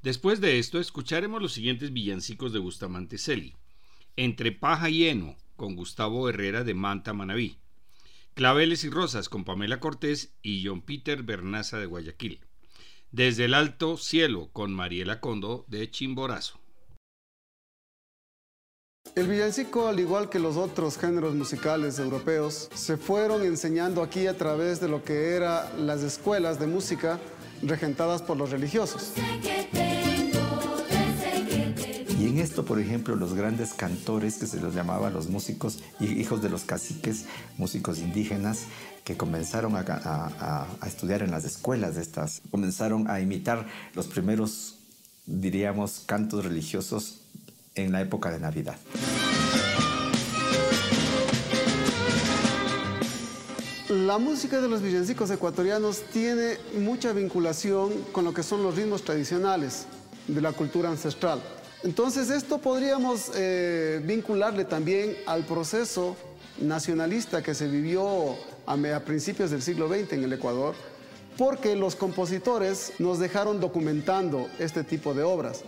Después 0.03 0.41
de 0.41 0.61
esto, 0.61 0.79
escucharemos 0.79 1.43
los 1.43 1.53
siguientes 1.53 1.93
villancicos 1.93 2.53
de 2.53 2.61
Bustamante 2.61 3.19
Celi. 3.19 3.57
Entre 4.15 4.53
paja 4.53 4.89
y 4.89 5.09
heno, 5.09 5.37
con 5.57 5.75
Gustavo 5.75 6.29
Herrera 6.29 6.63
de 6.63 6.75
Manta 6.75 7.13
Manabí. 7.13 7.59
Claveles 8.35 8.85
y 8.85 8.91
Rosas, 8.91 9.29
con 9.29 9.43
Pamela 9.43 9.81
Cortés 9.81 10.33
y 10.43 10.65
John 10.65 10.81
Peter 10.81 11.25
Bernaza 11.25 11.81
de 11.81 11.87
Guayaquil. 11.87 12.39
Desde 13.11 13.47
el 13.47 13.55
Alto 13.55 13.97
Cielo, 13.97 14.51
con 14.53 14.73
Mariela 14.73 15.19
Condo 15.19 15.65
de 15.67 15.91
Chimborazo. 15.91 16.64
El 19.15 19.29
villancico, 19.29 19.87
al 19.87 20.01
igual 20.01 20.29
que 20.29 20.41
los 20.41 20.57
otros 20.57 20.99
géneros 20.99 21.35
musicales 21.37 21.99
europeos, 22.01 22.69
se 22.75 22.97
fueron 22.97 23.43
enseñando 23.45 24.03
aquí 24.03 24.27
a 24.27 24.37
través 24.37 24.81
de 24.81 24.89
lo 24.89 25.05
que 25.05 25.31
eran 25.37 25.87
las 25.87 26.03
escuelas 26.03 26.59
de 26.59 26.67
música 26.67 27.21
regentadas 27.63 28.23
por 28.23 28.37
los 28.37 28.51
religiosos. 28.51 29.13
Y 32.19 32.27
en 32.27 32.39
esto, 32.39 32.65
por 32.65 32.81
ejemplo, 32.81 33.15
los 33.15 33.35
grandes 33.35 33.73
cantores 33.75 34.39
que 34.39 34.49
se 34.49 34.61
los 34.61 34.75
llamaba 34.75 35.11
los 35.11 35.29
músicos 35.29 35.79
hijos 36.01 36.43
de 36.43 36.49
los 36.51 36.65
caciques, 36.65 37.27
músicos 37.57 37.99
indígenas, 38.01 38.63
que 39.05 39.17
comenzaron 39.17 39.77
a, 39.77 39.81
a- 39.87 40.67
a 40.81 40.87
estudiar 40.89 41.23
en 41.23 41.31
las 41.31 41.45
escuelas 41.45 41.95
de 41.95 42.03
estas, 42.03 42.41
comenzaron 42.51 43.09
a 43.09 43.21
imitar 43.21 43.67
los 43.95 44.09
primeros, 44.09 44.77
diríamos, 45.27 46.03
cantos 46.05 46.45
religiosos 46.45 47.21
en 47.75 47.93
la 47.93 48.01
época 48.01 48.31
de 48.31 48.39
Navidad. 48.39 48.77
La 53.89 54.19
música 54.19 54.61
de 54.61 54.69
los 54.69 54.83
villancicos 54.83 55.31
ecuatorianos 55.31 56.03
tiene 56.13 56.57
mucha 56.79 57.13
vinculación 57.13 57.93
con 58.13 58.25
lo 58.25 58.33
que 58.35 58.43
son 58.43 58.63
los 58.63 58.77
ritmos 58.77 59.05
tradicionales 59.05 59.87
de 60.27 60.41
la 60.41 60.53
cultura 60.53 60.89
ancestral. 60.89 61.41
Entonces 61.83 62.31
esto 62.31 62.59
podríamos 62.59 63.31
eh, 63.35 64.01
vincularle 64.05 64.65
también 64.65 65.17
al 65.27 65.45
proceso 65.45 66.17
nacionalista 66.61 67.43
que 67.43 67.55
se 67.55 67.69
vivió 67.69 68.37
a, 68.67 68.73
a 68.73 69.01
principios 69.01 69.51
del 69.51 69.61
siglo 69.61 69.89
XX 69.89 70.15
en 70.15 70.25
el 70.25 70.33
Ecuador, 70.33 70.75
porque 71.37 71.77
los 71.77 71.95
compositores 71.95 72.95
nos 72.99 73.19
dejaron 73.19 73.61
documentando 73.61 74.49
este 74.59 74.83
tipo 74.83 75.13
de 75.13 75.25
obras. 75.25 75.63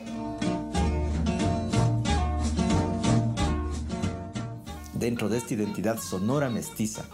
Dentro 5.06 5.28
de 5.28 5.38
esta 5.38 5.54
identidad 5.54 6.00
sonora 6.00 6.50
mestiza 6.50 7.04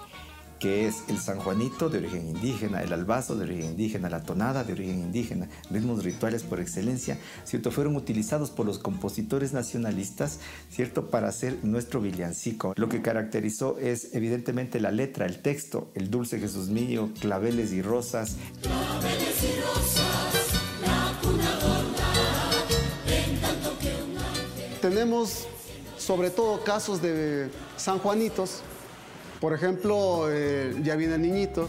que 0.58 0.88
es 0.88 1.04
el 1.08 1.18
San 1.18 1.38
Juanito 1.40 1.90
de 1.90 1.98
origen 1.98 2.26
indígena, 2.26 2.82
el 2.82 2.90
albazo 2.94 3.36
de 3.36 3.44
origen 3.44 3.66
indígena, 3.72 4.08
la 4.08 4.22
tonada 4.22 4.64
de 4.64 4.72
origen 4.72 5.00
indígena, 5.00 5.50
ritmos 5.70 6.02
rituales 6.02 6.42
por 6.42 6.58
excelencia, 6.58 7.18
¿cierto? 7.44 7.70
Fueron 7.70 7.94
utilizados 7.94 8.50
por 8.50 8.64
los 8.64 8.78
compositores 8.78 9.52
nacionalistas, 9.52 10.40
¿cierto? 10.70 11.10
Para 11.10 11.28
hacer 11.28 11.58
nuestro 11.64 12.00
villancico. 12.00 12.72
Lo 12.76 12.88
que 12.88 13.02
caracterizó 13.02 13.76
es 13.78 14.14
evidentemente 14.14 14.80
la 14.80 14.90
letra, 14.90 15.26
el 15.26 15.42
texto, 15.42 15.90
el 15.94 16.10
dulce 16.10 16.38
Jesús 16.38 16.70
mío, 16.70 17.10
claveles 17.20 17.72
y 17.72 17.82
rosas. 17.82 18.36
Claveles 18.62 19.42
y 19.42 19.60
rosas, 19.60 20.48
la 20.80 21.20
cuna 21.20 21.56
adornada, 21.56 22.64
encanto 23.06 23.78
que 23.78 23.88
un 23.88 24.16
ángel. 24.16 24.80
Tenemos 24.80 25.46
sobre 26.02 26.30
todo 26.30 26.64
casos 26.64 27.00
de 27.00 27.48
San 27.76 27.98
Juanitos, 28.00 28.62
por 29.40 29.52
ejemplo, 29.52 30.26
eh, 30.28 30.74
ya 30.82 30.96
viene 30.96 31.14
el 31.14 31.22
niñito. 31.22 31.68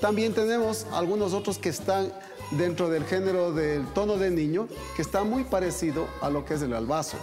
También 0.00 0.32
tenemos 0.34 0.86
algunos 0.92 1.32
otros 1.32 1.58
que 1.58 1.68
están 1.68 2.12
dentro 2.52 2.88
del 2.88 3.04
género 3.04 3.52
del 3.52 3.86
tono 3.88 4.16
de 4.16 4.30
niño, 4.30 4.68
que 4.94 5.02
está 5.02 5.24
muy 5.24 5.44
parecido 5.44 6.06
a 6.22 6.30
lo 6.30 6.44
que 6.44 6.54
es 6.54 6.62
el 6.62 6.72
albazo. 6.72 7.18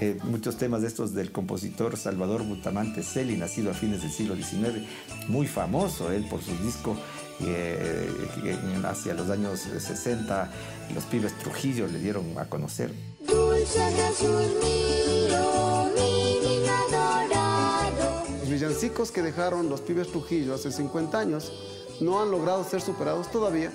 Eh, 0.00 0.18
muchos 0.24 0.56
temas 0.56 0.80
de 0.80 0.88
estos 0.88 1.12
del 1.12 1.32
compositor 1.32 1.98
Salvador 1.98 2.42
Bustamante 2.42 3.02
Celi, 3.02 3.36
nacido 3.36 3.70
a 3.70 3.74
fines 3.74 4.00
del 4.00 4.10
siglo 4.10 4.34
XIX, 4.36 4.86
muy 5.28 5.46
famoso 5.46 6.10
él 6.12 6.26
por 6.30 6.40
su 6.40 6.56
disco 6.64 6.96
eh, 7.42 8.08
hacia 8.84 9.14
los 9.14 9.30
años 9.30 9.60
60, 9.60 10.50
los 10.94 11.04
pibes 11.04 11.38
Trujillo 11.38 11.86
le 11.86 11.98
dieron 11.98 12.38
a 12.38 12.46
conocer. 12.46 12.92
Dulce 13.26 13.80
Jesús 13.80 14.52
mío, 14.62 15.90
mi 15.94 16.40
niño 16.40 16.72
adorado. 16.88 18.24
Los 18.40 18.50
villancicos 18.50 19.10
que 19.10 19.22
dejaron 19.22 19.68
los 19.68 19.80
pibes 19.80 20.08
Trujillo 20.08 20.54
hace 20.54 20.70
50 20.70 21.18
años 21.18 21.52
no 22.00 22.22
han 22.22 22.30
logrado 22.30 22.64
ser 22.64 22.80
superados 22.80 23.30
todavía 23.30 23.70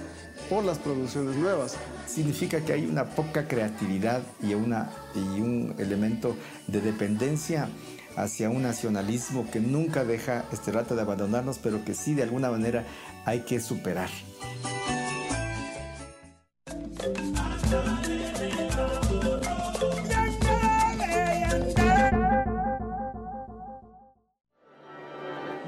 por 0.50 0.64
las 0.64 0.78
producciones 0.80 1.36
nuevas. 1.36 1.76
Significa 2.08 2.62
que 2.62 2.74
hay 2.74 2.86
una 2.86 3.06
poca 3.06 3.48
creatividad 3.48 4.22
y, 4.42 4.54
una, 4.54 4.92
y 5.16 5.42
un 5.42 5.76
elemento 5.78 6.36
de 6.68 6.82
dependencia 6.82 7.70
hacia 8.16 8.50
un 8.50 8.64
nacionalismo 8.64 9.50
que 9.52 9.60
nunca 9.60 10.04
deja, 10.04 10.46
este, 10.52 10.72
trata 10.72 10.96
de 10.96 11.02
abandonarnos, 11.02 11.60
pero 11.60 11.84
que 11.84 11.94
sí 11.94 12.14
de 12.14 12.24
alguna 12.24 12.50
manera 12.50 12.86
hay 13.26 13.42
que 13.42 13.60
superar. 13.60 14.10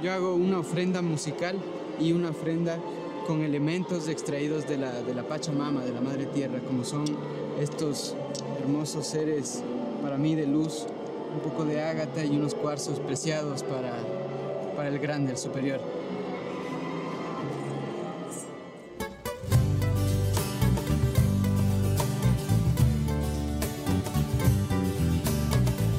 Yo 0.01 0.13
hago 0.13 0.35
una 0.35 0.59
ofrenda 0.59 1.01
musical 1.01 1.57
y 1.99 2.11
una 2.11 2.29
ofrenda 2.29 2.77
con 3.25 3.41
elementos 3.41 4.07
extraídos 4.07 4.67
de 4.69 4.77
la, 4.77 5.01
de 5.01 5.13
la 5.13 5.23
Pachamama, 5.23 5.83
de 5.83 5.91
la 5.91 5.99
Madre 5.99 6.27
Tierra, 6.27 6.59
como 6.65 6.85
son 6.85 7.03
estos 7.59 8.15
hermosos 8.61 9.07
seres 9.07 9.63
para 10.01 10.17
mí 10.17 10.35
de 10.35 10.47
luz, 10.47 10.87
un 11.33 11.39
poco 11.39 11.65
de 11.65 11.81
ágata 11.81 12.23
y 12.23 12.37
unos 12.37 12.55
cuarzos 12.55 12.99
preciados 12.99 13.63
para, 13.63 13.93
para 14.75 14.89
el 14.89 14.99
grande, 14.99 15.31
el 15.31 15.37
superior. 15.37 15.79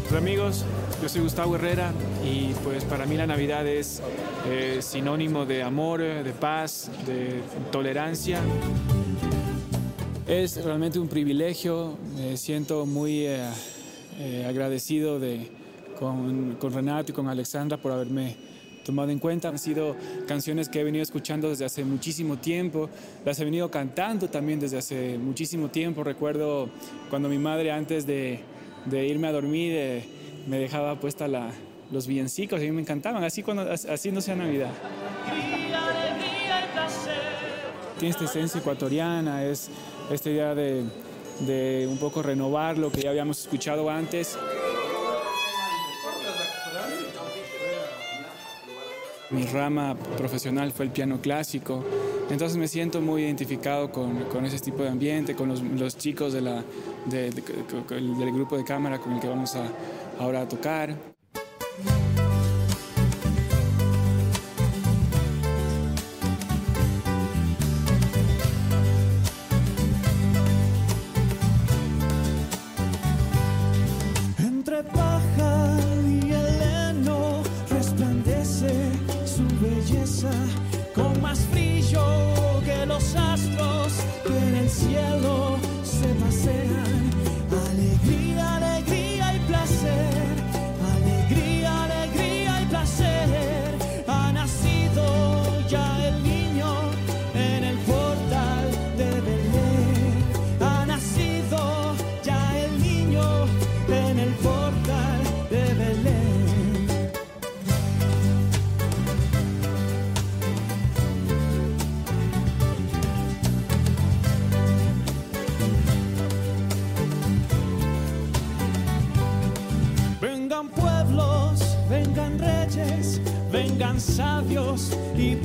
Hola 0.08 0.18
amigos, 0.18 0.64
yo 1.02 1.08
soy 1.08 1.20
Gustavo 1.20 1.54
Herrera 1.54 1.92
y 2.24 2.52
pues 2.64 2.84
para 2.84 3.06
mí 3.06 3.16
la 3.16 3.26
Navidad 3.26 3.66
es 3.66 4.02
eh, 4.48 4.78
sinónimo 4.80 5.46
de 5.46 5.62
amor, 5.62 6.00
de 6.00 6.32
paz, 6.32 6.90
de 7.06 7.40
tolerancia. 7.70 8.40
Es 10.26 10.62
realmente 10.62 10.98
un 10.98 11.08
privilegio, 11.08 11.96
me 12.16 12.36
siento 12.36 12.84
muy 12.84 13.26
eh, 13.26 13.48
eh, 14.18 14.44
agradecido 14.46 15.18
de, 15.18 15.48
con, 15.98 16.57
con 16.57 16.72
Renato 16.72 17.12
y 17.12 17.14
con 17.14 17.28
Alexandra 17.28 17.78
por 17.78 17.92
haberme 17.92 18.37
tomado 18.85 19.11
en 19.11 19.18
cuenta. 19.18 19.48
Han 19.48 19.59
sido 19.59 19.94
canciones 20.26 20.68
que 20.68 20.81
he 20.81 20.85
venido 20.85 21.02
escuchando 21.02 21.50
desde 21.50 21.64
hace 21.64 21.85
muchísimo 21.85 22.38
tiempo, 22.38 22.88
las 23.24 23.38
he 23.38 23.44
venido 23.44 23.70
cantando 23.70 24.28
también 24.28 24.61
desde 24.61 24.78
hace 24.78 25.18
muchísimo 25.18 25.68
tiempo. 25.68 26.02
Recuerdo 26.02 26.68
cuando 27.11 27.28
mi 27.28 27.38
madre 27.38 27.70
antes 27.70 28.07
de, 28.07 28.40
de 28.87 29.07
irme 29.07 29.28
a 29.28 29.33
dormir 29.33 29.72
eh, 29.74 30.04
me 30.46 30.59
dejaba 30.59 30.98
puesta 30.98 31.28
la, 31.28 31.50
los 31.92 32.07
villancicos 32.07 32.61
y 32.61 32.64
a 32.64 32.66
mí 32.66 32.72
me 32.72 32.81
encantaban, 32.81 33.22
así, 33.24 33.42
cuando, 33.42 33.70
así 33.70 34.11
no 34.11 34.20
sea 34.20 34.37
Navidad. 34.37 34.70
Tiene 37.98 38.11
esta 38.11 38.24
esencia 38.24 38.61
ecuatoriana, 38.61 39.44
es 39.44 39.70
esta 40.11 40.31
idea 40.31 40.54
de, 40.54 40.85
de 41.40 41.87
un 41.90 41.98
poco 41.98 42.22
renovar 42.22 42.79
lo 42.79 42.90
que 42.90 43.03
ya 43.03 43.11
habíamos 43.11 43.40
escuchado 43.40 43.88
antes. 43.90 44.37
Mi 49.31 49.44
rama 49.44 49.94
profesional 50.16 50.72
fue 50.72 50.87
el 50.87 50.90
piano 50.90 51.20
clásico, 51.20 51.85
entonces 52.31 52.57
me 52.57 52.66
siento 52.66 53.03
muy 53.03 53.24
identificado 53.24 53.92
con, 53.92 54.24
con 54.24 54.46
ese 54.46 54.59
tipo 54.59 54.83
de 54.83 54.88
ambiente, 54.88 55.35
con 55.35 55.51
los, 55.79 55.98
chicos 55.98 56.33
de 56.33 56.40
la, 56.40 56.64
de- 57.05 57.31
de- 57.31 57.42
del 58.01 58.33
grupo 58.33 58.57
de 58.57 58.64
cámara 58.64 58.98
con 58.98 59.12
el 59.12 59.20
que 59.20 59.29
vamos 59.29 59.55
a, 59.55 59.64
ahora 60.18 60.40
a 60.42 60.48
tocar. 60.48 61.17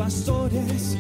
Pastores, 0.04 0.98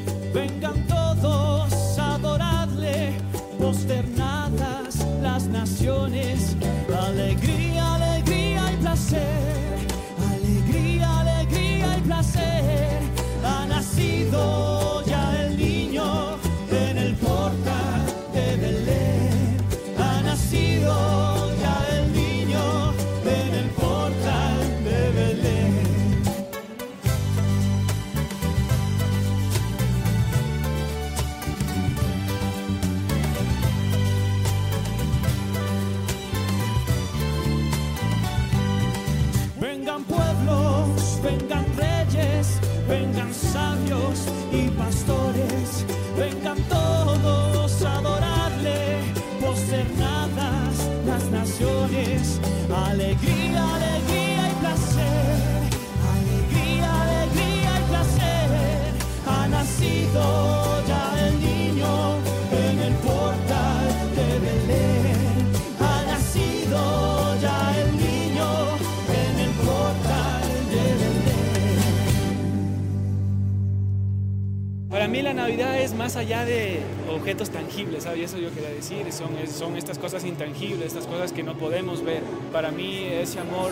Navidad 75.34 75.80
es 75.82 75.94
más 75.94 76.16
allá 76.16 76.46
de 76.46 76.80
objetos 77.12 77.50
tangibles, 77.50 78.04
¿sabes? 78.04 78.32
Eso 78.32 78.38
yo 78.38 78.50
quería 78.54 78.70
decir, 78.70 79.12
son, 79.12 79.30
son 79.48 79.78
estas 79.78 79.98
cosas 79.98 80.24
intangibles, 80.26 80.88
estas 80.88 81.08
cosas 81.08 81.32
que 81.32 81.44
no 81.44 81.56
podemos 81.58 82.04
ver. 82.04 82.22
Para 82.52 82.72
mí 82.72 83.08
ese 83.12 83.40
amor, 83.40 83.72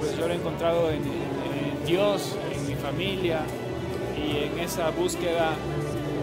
pues 0.00 0.16
yo 0.16 0.26
lo 0.26 0.32
he 0.34 0.36
encontrado 0.36 0.90
en, 0.90 0.96
en- 0.98 1.78
en 1.80 1.86
Dios, 1.86 2.36
en 2.54 2.66
mi 2.68 2.74
familia 2.76 3.40
y 4.16 4.44
en 4.44 4.58
esa 4.58 4.90
búsqueda 4.90 5.52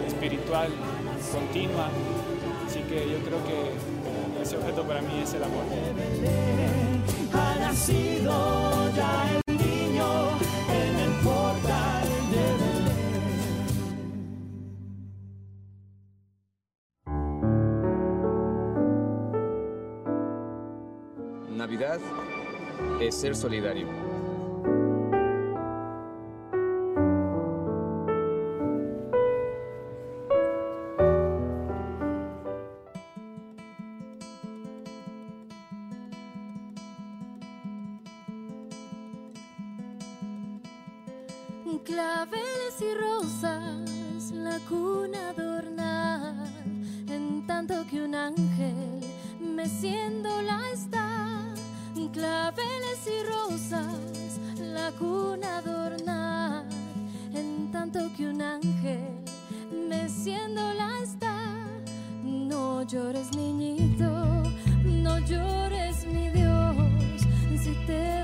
espiritual 0.08 0.70
continua. 1.32 1.88
Así 2.68 2.80
que 2.82 2.96
yo 3.10 3.18
creo 3.26 3.40
que 3.46 4.42
ese 4.44 4.58
objeto 4.58 4.84
para 4.84 5.02
mí 5.02 5.22
es 5.24 5.34
el 5.34 5.44
amor. 5.44 5.64
Ha 7.34 7.56
nacido 7.60 8.92
ya 8.96 9.41
es 23.08 23.16
ser 23.16 23.36
solidario. 23.36 23.88
Claveles 41.84 42.80
y 42.80 42.94
rosas, 42.94 44.32
la 44.32 44.60
cuna 44.70 45.30
adornar, 45.30 46.48
en 47.10 47.46
tanto 47.46 47.86
que 47.90 48.02
un 48.02 48.16
ángel 48.16 49.02
meciéndola 49.42 50.62
está. 50.72 51.01
Claveles 52.22 53.08
y 53.08 53.24
rosas, 53.26 53.98
la 54.60 54.92
cuna 54.92 55.58
adornar, 55.58 56.66
en 57.34 57.72
tanto 57.72 58.00
que 58.16 58.28
un 58.28 58.40
ángel 58.44 59.10
meciéndola 59.90 61.00
está. 61.02 61.66
No 62.24 62.84
llores, 62.84 63.36
niñito, 63.36 64.12
no 64.86 65.18
llores, 65.18 66.06
mi 66.06 66.30
Dios, 66.30 67.24
si 67.60 67.74
te 67.88 68.21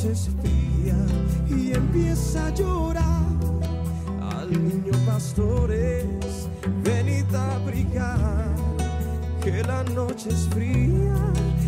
noche 0.00 0.12
es 0.12 0.30
fría 0.40 0.96
y 1.50 1.72
empieza 1.72 2.46
a 2.46 2.50
llorar. 2.54 3.26
Al 4.34 4.50
niño 4.50 4.92
pastores, 5.04 6.48
venid 6.82 7.34
a 7.34 7.56
abrigar, 7.56 8.48
que 9.42 9.62
la 9.62 9.82
noche 9.84 10.30
es 10.30 10.48
fría 10.48 11.16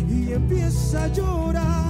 y 0.09 0.31
empieza 0.31 1.03
a 1.03 1.07
llorar. 1.09 1.82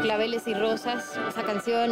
Claveles 0.00 0.46
y 0.46 0.54
Rosas. 0.54 1.12
Esa 1.28 1.42
canción 1.42 1.90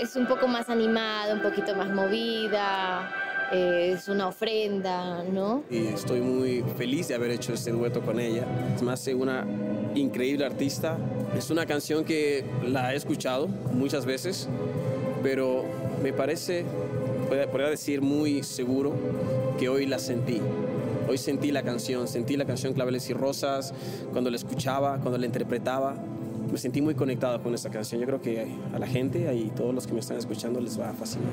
es, 0.00 0.16
un 0.16 0.26
poco 0.26 0.48
más 0.48 0.70
animada, 0.70 1.34
un 1.34 1.42
poquito 1.42 1.74
más 1.74 1.90
movida, 1.90 3.10
eh, 3.52 3.92
es 3.94 4.08
una 4.08 4.28
ofrenda, 4.28 5.22
¿no? 5.24 5.62
y 5.70 5.88
estoy 5.88 6.20
muy 6.20 6.64
feliz 6.78 7.08
de 7.08 7.14
haber 7.14 7.30
hecho 7.32 7.52
este 7.52 7.70
dueto 7.70 8.00
con 8.00 8.18
ella. 8.18 8.44
Es 8.74 8.82
más, 8.82 9.06
una 9.08 9.46
increíble 9.94 10.46
artista. 10.46 10.96
Es 11.36 11.50
una 11.50 11.66
canción 11.66 12.04
que 12.04 12.44
la 12.66 12.94
he 12.94 12.96
escuchado 12.96 13.46
muchas 13.46 14.06
veces, 14.06 14.48
pero 15.22 15.64
me 16.02 16.12
parece, 16.12 16.64
podría 17.28 17.68
decir 17.68 18.00
muy 18.00 18.42
seguro, 18.42 18.94
que 19.58 19.68
hoy 19.68 19.86
la 19.86 19.98
sentí. 19.98 20.40
Hoy 21.06 21.18
sentí 21.18 21.52
la 21.52 21.62
canción, 21.62 22.08
sentí 22.08 22.36
la 22.36 22.46
canción 22.46 22.72
Claveles 22.72 23.10
y 23.10 23.12
Rosas, 23.12 23.74
cuando 24.12 24.30
la 24.30 24.36
escuchaba, 24.36 24.98
cuando 25.00 25.18
la 25.18 25.26
interpretaba. 25.26 25.96
Me 26.54 26.60
sentí 26.60 26.80
muy 26.80 26.94
conectado 26.94 27.42
con 27.42 27.52
esta 27.52 27.68
canción. 27.68 28.00
Yo 28.00 28.06
creo 28.06 28.22
que 28.22 28.46
a 28.72 28.78
la 28.78 28.86
gente 28.86 29.34
y 29.34 29.50
todos 29.50 29.74
los 29.74 29.88
que 29.88 29.92
me 29.92 29.98
están 29.98 30.18
escuchando 30.18 30.60
les 30.60 30.78
va 30.78 30.90
a 30.90 30.92
fascinar. 30.92 31.32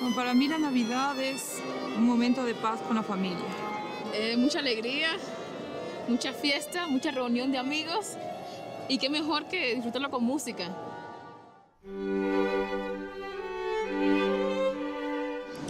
Bueno, 0.00 0.16
para 0.16 0.34
mí 0.34 0.48
la 0.48 0.58
Navidad 0.58 1.16
es 1.22 1.62
un 1.96 2.06
momento 2.06 2.42
de 2.42 2.56
paz 2.56 2.80
con 2.80 2.96
la 2.96 3.04
familia. 3.04 3.38
Eh, 4.14 4.36
mucha 4.36 4.58
alegría, 4.58 5.10
mucha 6.08 6.32
fiesta, 6.32 6.88
mucha 6.88 7.12
reunión 7.12 7.52
de 7.52 7.58
amigos 7.58 8.16
y 8.88 8.98
qué 8.98 9.08
mejor 9.08 9.46
que 9.46 9.76
disfrutarlo 9.76 10.10
con 10.10 10.24
música. 10.24 10.76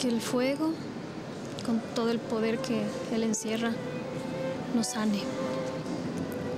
Que 0.00 0.08
el 0.08 0.22
fuego, 0.22 0.72
con 1.70 1.80
todo 1.94 2.10
el 2.10 2.18
poder 2.18 2.58
que 2.58 2.82
él 3.14 3.22
encierra, 3.22 3.70
nos 4.74 4.88
sane 4.88 5.20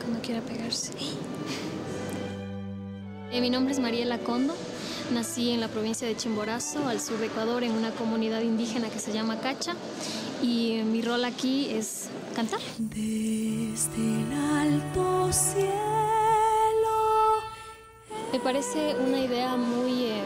cuando 0.01 0.23
quiera 0.23 0.41
pegarse. 0.41 0.93
Eh, 3.31 3.41
mi 3.43 3.51
nombre 3.51 3.75
es 3.75 3.79
Mariela 3.79 4.17
Condo. 4.21 4.55
Nací 5.13 5.51
en 5.51 5.61
la 5.61 5.69
provincia 5.69 6.09
de 6.09 6.17
Chimborazo, 6.17 6.89
al 6.89 6.99
sur 6.99 7.19
de 7.19 7.27
Ecuador, 7.27 7.63
en 7.63 7.73
una 7.73 7.91
comunidad 7.91 8.41
indígena 8.41 8.89
que 8.89 8.99
se 8.99 9.13
llama 9.13 9.39
Cacha. 9.41 9.75
Y 10.43 10.79
eh, 10.79 10.85
mi 10.85 11.03
rol 11.03 11.27
aquí 11.27 11.69
es 11.69 12.09
cantar. 12.35 12.61
Desde 12.79 13.97
el 13.97 14.33
alto 14.33 15.31
cielo 15.31 15.73
Me 18.33 18.41
parece 18.41 18.97
una 18.97 19.21
idea 19.21 19.57
muy, 19.57 20.05
eh, 20.05 20.25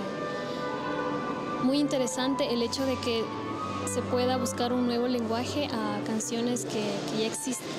muy 1.65 1.81
interesante 1.81 2.55
el 2.55 2.63
hecho 2.63 2.87
de 2.87 2.95
que 3.01 3.25
se 3.93 4.03
pueda 4.03 4.37
buscar 4.37 4.73
un 4.73 4.87
nuevo 4.87 5.07
lenguaje 5.09 5.69
a 5.73 6.01
canciones 6.07 6.65
que, 6.65 6.83
ya 7.19 7.27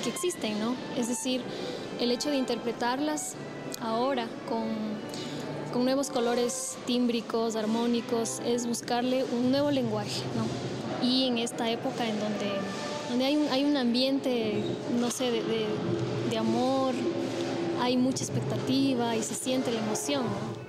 existen, 0.10 0.60
¿no? 0.60 0.76
Es 0.98 1.08
decir, 1.08 1.42
el 2.00 2.12
hecho 2.12 2.30
de 2.30 2.38
interpretarlas 2.38 3.34
ahora 3.82 4.28
con, 4.48 4.64
con 5.74 5.84
nuevos 5.86 6.10
colores 6.10 6.78
tímbricos, 6.86 7.56
armónicos, 7.56 8.42
es 8.46 8.66
buscarle 8.68 9.26
un 9.26 9.52
nuevo 9.52 9.70
lenguaje, 9.72 10.22
¿no? 10.36 11.06
Y 11.08 11.28
en 11.28 11.38
esta 11.38 11.70
época 11.70 12.08
en 12.08 12.20
donde, 12.20 12.52
donde 13.10 13.26
hay, 13.26 13.36
un, 13.36 13.48
hay 13.50 13.66
un 13.66 13.78
ambiente, 13.78 14.64
no 15.00 15.12
sé, 15.12 15.26
de, 15.32 15.44
de- 15.44 15.68
de 16.30 16.38
amor, 16.38 16.94
hay 17.82 17.96
mucha 17.96 18.24
expectativa 18.24 19.16
y 19.16 19.24
se 19.24 19.34
siente 19.36 19.72
la 19.72 19.80
emoción, 19.80 20.24
¿no? 20.24 20.67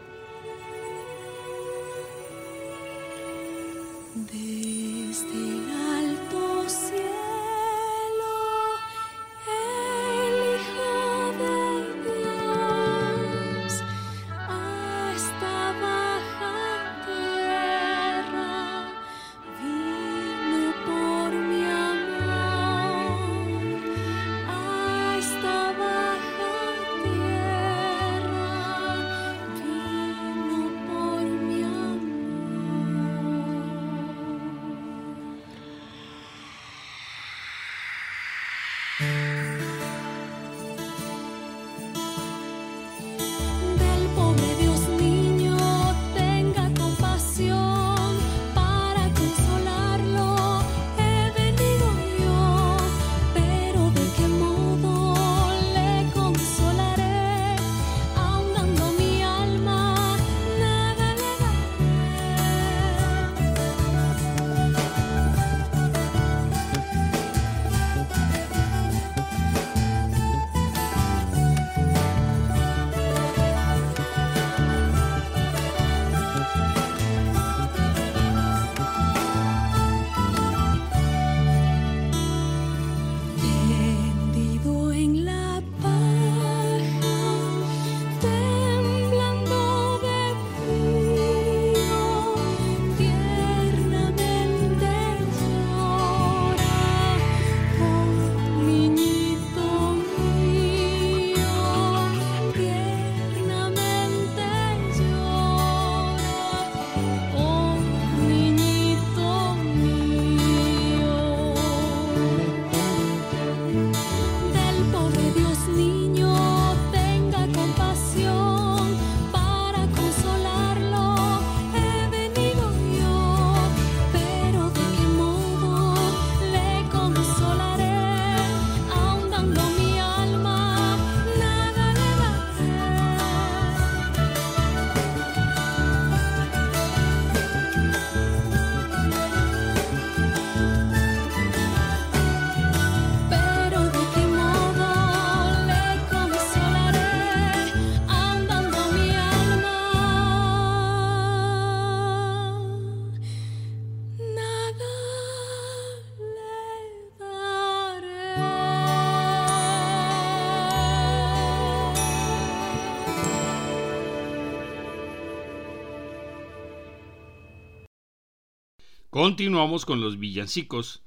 Continuamos 169.29 169.85
con 169.85 170.01
los 170.01 170.19
villancicos 170.19 171.03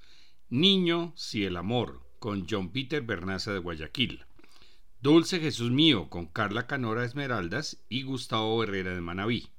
Niño 0.47 1.11
si 1.15 1.43
el 1.43 1.57
amor 1.57 2.03
con 2.19 2.45
John 2.47 2.72
Peter 2.72 3.01
Bernaza 3.01 3.51
de 3.51 3.57
Guayaquil. 3.57 4.26
Dulce 5.01 5.39
Jesús 5.39 5.72
mío 5.72 6.07
con 6.07 6.28
Carla 6.28 6.67
Canora 6.67 7.03
Esmeraldas 7.03 7.82
y 7.89 8.03
Gustavo 8.03 8.61
Herrera 8.61 8.93
de 8.93 9.01
Manabí. 9.01 9.49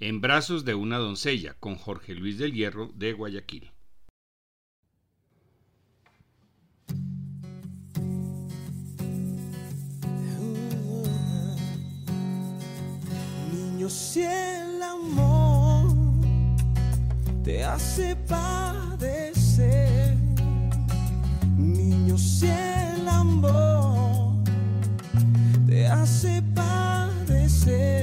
En 0.00 0.20
brazos 0.20 0.64
de 0.64 0.74
una 0.74 0.98
doncella 0.98 1.54
con 1.60 1.76
Jorge 1.76 2.16
Luis 2.16 2.36
del 2.36 2.52
Hierro 2.52 2.90
de 2.96 3.12
Guayaquil. 3.12 3.70
Niño, 13.52 13.88
te 17.48 17.64
hace 17.64 18.14
padecer, 18.14 20.14
niño, 21.56 22.18
si 22.18 22.46
amor 23.08 24.34
te 25.66 25.86
hace 25.86 26.42
padecer, 26.54 27.97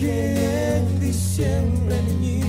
que 0.00 0.76
en 0.76 0.98
diciembre, 0.98 2.02
niña. 2.20 2.39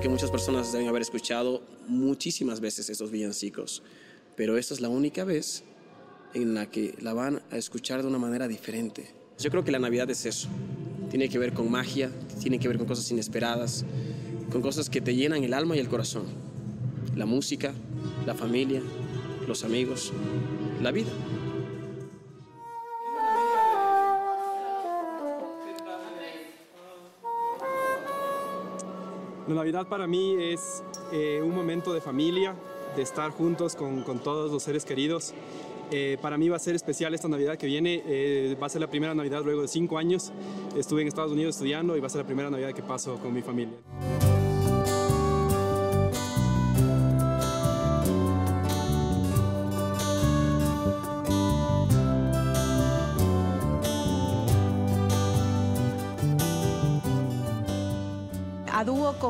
Que 0.00 0.08
muchas 0.08 0.30
personas 0.30 0.70
deben 0.72 0.86
haber 0.88 1.02
escuchado 1.02 1.62
muchísimas 1.88 2.60
veces 2.60 2.88
estos 2.88 3.10
villancicos, 3.10 3.82
pero 4.36 4.56
esta 4.56 4.74
es 4.74 4.80
la 4.80 4.88
única 4.88 5.24
vez 5.24 5.64
en 6.34 6.54
la 6.54 6.70
que 6.70 6.94
la 7.00 7.14
van 7.14 7.42
a 7.50 7.56
escuchar 7.56 8.02
de 8.02 8.08
una 8.08 8.18
manera 8.18 8.46
diferente. 8.46 9.10
Yo 9.38 9.50
creo 9.50 9.64
que 9.64 9.72
la 9.72 9.78
Navidad 9.78 10.08
es 10.10 10.24
eso. 10.24 10.48
Tiene 11.10 11.28
que 11.28 11.38
ver 11.38 11.52
con 11.52 11.70
magia, 11.70 12.12
tiene 12.40 12.58
que 12.60 12.68
ver 12.68 12.78
con 12.78 12.86
cosas 12.86 13.10
inesperadas, 13.10 13.84
con 14.52 14.62
cosas 14.62 14.88
que 14.88 15.00
te 15.00 15.16
llenan 15.16 15.42
el 15.42 15.54
alma 15.54 15.76
y 15.76 15.80
el 15.80 15.88
corazón. 15.88 16.26
La 17.16 17.26
música, 17.26 17.72
la 18.26 18.34
familia, 18.34 18.82
los 19.48 19.64
amigos, 19.64 20.12
la 20.80 20.92
vida. 20.92 21.08
La 29.48 29.54
Navidad 29.54 29.86
para 29.88 30.06
mí 30.06 30.36
es 30.38 30.84
eh, 31.10 31.40
un 31.42 31.54
momento 31.54 31.94
de 31.94 32.02
familia, 32.02 32.54
de 32.94 33.00
estar 33.00 33.30
juntos 33.30 33.74
con, 33.74 34.04
todos 34.22 34.52
los 34.52 34.62
seres 34.62 34.84
queridos. 34.84 35.32
Eh, 35.90 36.18
para 36.20 36.36
mí 36.36 36.50
va 36.50 36.56
a 36.56 36.58
ser 36.58 36.74
especial 36.74 37.14
esta 37.14 37.28
Navidad 37.28 37.56
que 37.56 37.66
viene. 37.66 38.02
eh, 38.06 38.58
va 38.60 38.66
a 38.66 38.68
ser 38.68 38.82
la 38.82 38.90
primera 38.90 39.14
Navidad 39.14 39.40
luego 39.42 39.62
de 39.62 39.68
cinco 39.68 39.96
años. 39.96 40.32
Estuve 40.76 41.00
en 41.00 41.08
Estados 41.08 41.32
Unidos 41.32 41.54
estudiando 41.54 41.96
y 41.96 42.00
va 42.00 42.08
a 42.08 42.10
ser 42.10 42.20
la 42.20 42.26
primera 42.26 42.50
Navidad 42.50 42.74
que 42.74 42.82
paso 42.82 43.16
con 43.16 43.32
mi 43.32 43.40
familia. 43.40 43.78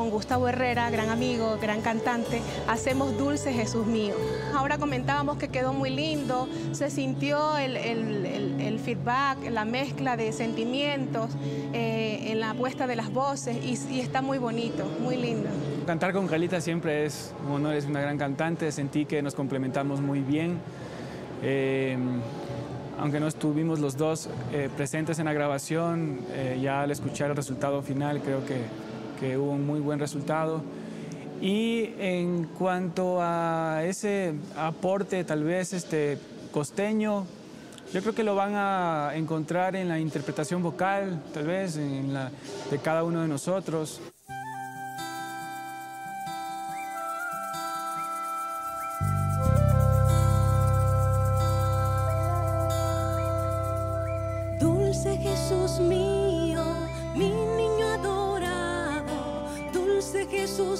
Gustavo 0.09 0.47
Herrera, 0.47 0.89
gran 0.89 1.09
amigo, 1.09 1.57
gran 1.61 1.81
cantante, 1.81 2.41
hacemos 2.67 3.17
Dulce 3.17 3.53
Jesús 3.53 3.85
mío. 3.85 4.15
Ahora 4.53 4.77
comentábamos 4.77 5.37
que 5.37 5.49
quedó 5.49 5.73
muy 5.73 5.89
lindo, 5.89 6.47
se 6.71 6.89
sintió 6.89 7.57
el, 7.57 8.79
feedback, 8.83 9.49
la 9.49 9.65
mezcla 9.65 10.17
de 10.17 10.31
sentimientos 10.31 11.29
eh, 11.73 12.31
en 12.31 12.39
la 12.39 12.53
puesta 12.53 12.87
de 12.87 12.95
las 12.95 13.11
voces 13.11 13.57
y, 13.63 13.99
está 13.99 14.21
muy 14.21 14.37
bonito, 14.37 14.85
muy 15.01 15.17
lindo. 15.17 15.49
Cantar 15.85 16.13
con 16.13 16.27
Carlita 16.27 16.61
siempre 16.61 17.05
es 17.05 17.33
un 17.45 17.55
honor, 17.55 17.75
es 17.75 17.85
una 17.85 18.01
gran 18.01 18.17
cantante, 18.17 18.71
sentí 18.71 19.05
que 19.05 19.21
nos 19.21 19.35
complementamos 19.35 20.01
muy 20.01 20.21
bien. 20.21 20.59
Eh, 21.41 21.97
aunque 22.99 23.19
no 23.19 23.27
estuvimos 23.27 23.79
los 23.79 23.95
dos 23.95 24.29
eh, 24.51 24.69
presentes 24.75 25.19
en 25.19 25.25
la 25.25 25.33
grabación, 25.33 26.19
ya 26.61 26.81
al 26.81 26.91
escuchar 26.91 27.29
el 27.29 27.35
resultado 27.35 27.81
final 27.81 28.19
creo 28.21 28.45
que, 28.45 28.57
que 29.19 29.37
hubo 29.37 29.51
un 29.51 29.65
muy 29.65 29.79
buen 29.79 29.99
resultado. 29.99 30.61
Y 31.41 31.91
en 31.99 32.45
cuanto 32.57 33.19
a 33.21 33.83
ese 33.85 34.33
aporte 34.57 35.23
tal 35.23 35.43
vez 35.43 35.73
este, 35.73 36.17
costeño, 36.51 37.25
yo 37.93 38.01
creo 38.01 38.13
que 38.13 38.23
lo 38.23 38.35
van 38.35 38.53
a 38.55 39.11
encontrar 39.15 39.75
en 39.75 39.87
la 39.87 39.99
interpretación 39.99 40.61
vocal, 40.61 41.23
tal 41.33 41.47
vez 41.47 41.77
en 41.77 42.13
la 42.13 42.31
de 42.69 42.77
cada 42.77 43.03
uno 43.03 43.21
de 43.21 43.27
nosotros. 43.27 44.01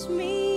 Jesús 0.10 0.49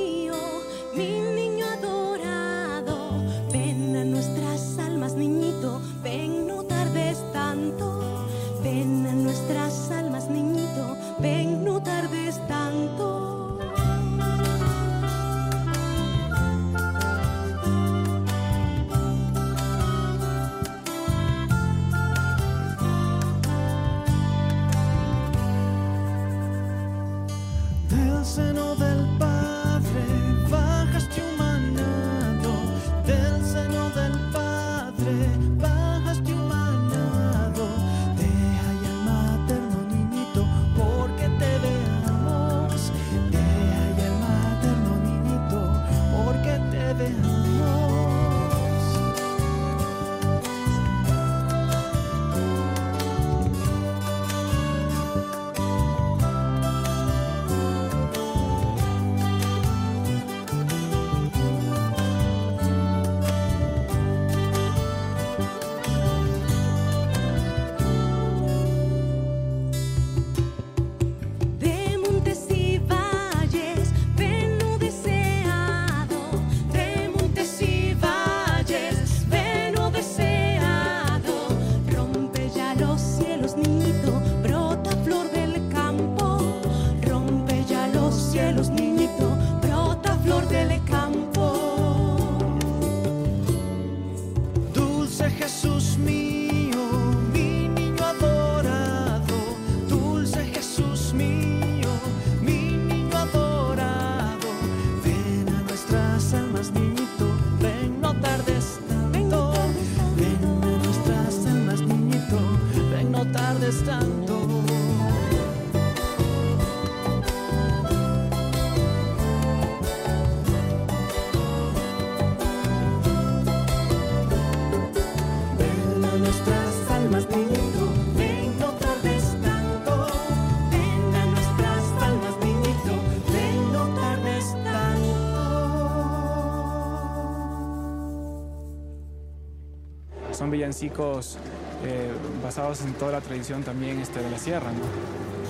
villancicos 140.72 141.36
eh, 141.84 142.10
basados 142.42 142.80
en 142.82 142.94
toda 142.94 143.12
la 143.12 143.20
tradición 143.20 143.62
también 143.62 143.98
este, 143.98 144.22
de 144.22 144.30
la 144.30 144.38
sierra. 144.38 144.70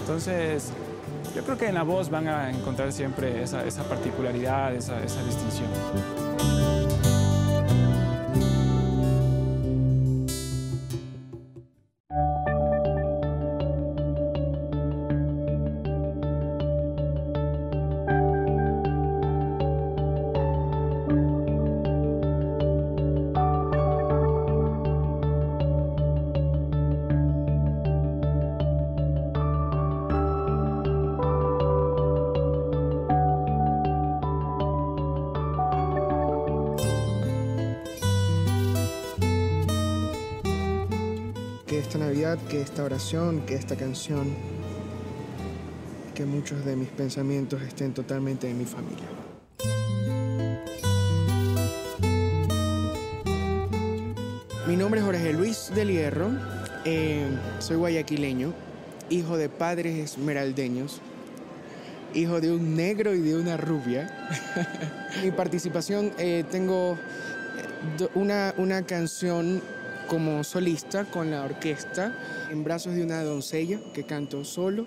Entonces, 0.00 0.70
yo 1.34 1.44
creo 1.44 1.56
que 1.56 1.68
en 1.68 1.74
la 1.74 1.84
voz 1.84 2.10
van 2.10 2.26
a 2.26 2.50
encontrar 2.50 2.92
siempre 2.92 3.42
esa, 3.42 3.64
esa 3.64 3.84
particularidad, 3.84 4.74
esa 4.74 4.98
distinción. 5.00 6.71
Que 43.46 43.54
esta 43.54 43.74
canción, 43.74 44.34
que 46.14 46.26
muchos 46.26 46.62
de 46.66 46.76
mis 46.76 46.90
pensamientos 46.90 47.62
estén 47.62 47.94
totalmente 47.94 48.50
en 48.50 48.58
mi 48.58 48.66
familia. 48.66 49.06
Mi 54.66 54.76
nombre 54.76 55.00
es 55.00 55.06
Jorge 55.06 55.32
Luis 55.32 55.70
del 55.74 55.90
Hierro, 55.90 56.32
eh, 56.84 57.26
soy 57.60 57.76
guayaquileño, 57.78 58.52
hijo 59.08 59.38
de 59.38 59.48
padres 59.48 59.98
esmeraldeños, 59.98 61.00
hijo 62.12 62.42
de 62.42 62.52
un 62.52 62.76
negro 62.76 63.14
y 63.14 63.20
de 63.20 63.36
una 63.36 63.56
rubia. 63.56 64.28
Mi 65.24 65.30
participación, 65.30 66.12
eh, 66.18 66.44
tengo 66.50 66.98
eh, 66.98 68.08
una, 68.14 68.52
una 68.58 68.82
canción 68.82 69.62
como 70.12 70.44
solista 70.44 71.06
con 71.06 71.30
la 71.30 71.42
orquesta, 71.42 72.14
En 72.50 72.64
brazos 72.64 72.94
de 72.94 73.02
una 73.02 73.24
doncella, 73.24 73.80
que 73.94 74.04
canto 74.04 74.44
solo. 74.44 74.84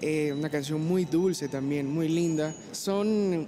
Eh, 0.00 0.32
una 0.32 0.48
canción 0.48 0.82
muy 0.82 1.04
dulce 1.04 1.48
también, 1.48 1.86
muy 1.86 2.08
linda. 2.08 2.54
Son 2.72 3.46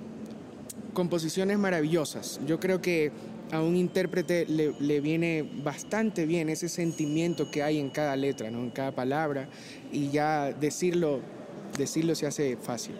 composiciones 0.92 1.58
maravillosas. 1.58 2.38
Yo 2.46 2.60
creo 2.60 2.82
que 2.82 3.12
a 3.50 3.62
un 3.62 3.76
intérprete 3.76 4.44
le, 4.44 4.74
le, 4.78 5.00
viene 5.00 5.48
bastante 5.64 6.26
bien 6.26 6.50
ese 6.50 6.68
sentimiento 6.68 7.50
que 7.50 7.62
hay 7.62 7.80
en 7.80 7.88
cada 7.88 8.14
letra, 8.14 8.50
¿no? 8.50 8.58
en 8.58 8.70
cada 8.70 8.94
palabra, 8.94 9.48
y 9.90 10.10
ya 10.10 10.52
decirlo, 10.52 11.20
decirlo 11.78 12.14
se 12.14 12.26
hace 12.26 12.58
fácil. 12.58 12.94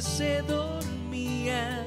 Se 0.00 0.42
dormía. 0.42 1.86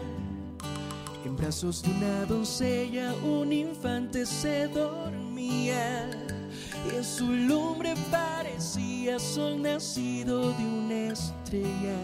En 1.26 1.36
brazos 1.36 1.82
de 1.82 1.90
una 1.90 2.26
doncella 2.26 3.14
un 3.24 3.52
infante 3.52 4.26
se 4.26 4.68
dormía. 4.68 6.10
Y 6.86 6.96
en 6.96 7.04
su 7.04 7.26
lumbre 7.26 7.96
parecía 8.12 9.18
sol 9.18 9.62
nacido 9.62 10.52
de 10.52 10.64
una 10.64 11.14
estrella. 11.14 11.98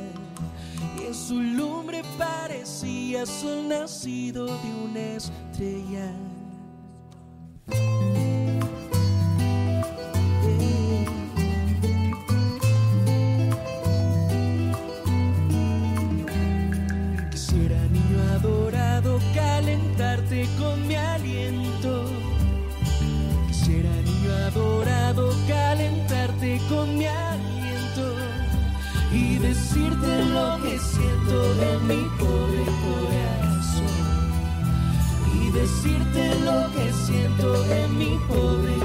Y 0.99 1.07
en 1.07 1.13
su 1.13 1.35
lumbre 1.35 2.01
parecía 2.17 3.25
sol 3.25 3.67
nacido 3.67 4.45
de 4.45 4.73
una 4.85 4.99
estrella. 5.17 6.11
Decirte 36.13 36.39
lo 36.45 36.71
que 36.71 36.93
siento 36.93 37.65
en 37.65 37.97
mi 37.97 38.19
pobre 38.27 38.80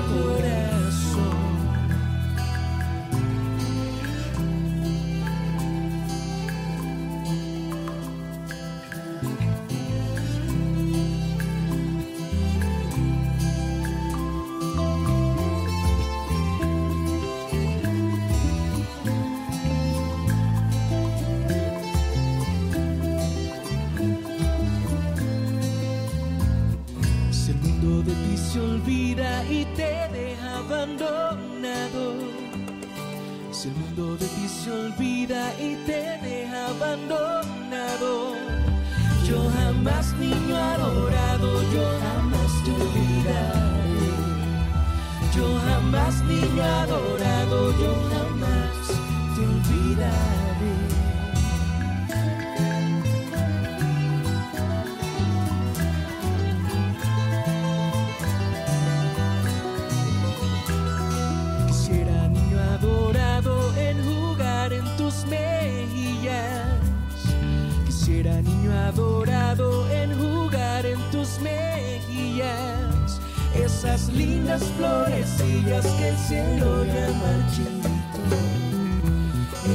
Quisiera, 68.06 68.40
niño 68.40 68.72
adorado, 68.72 69.90
el 69.90 70.14
jugar 70.14 70.86
en 70.86 71.00
tus 71.10 71.40
mejillas. 71.40 73.20
Esas 73.52 74.08
lindas 74.10 74.62
florecillas 74.76 75.84
que 75.84 76.08
el 76.10 76.16
cielo 76.16 76.84
llama 76.84 77.18
marchito. 77.26 77.88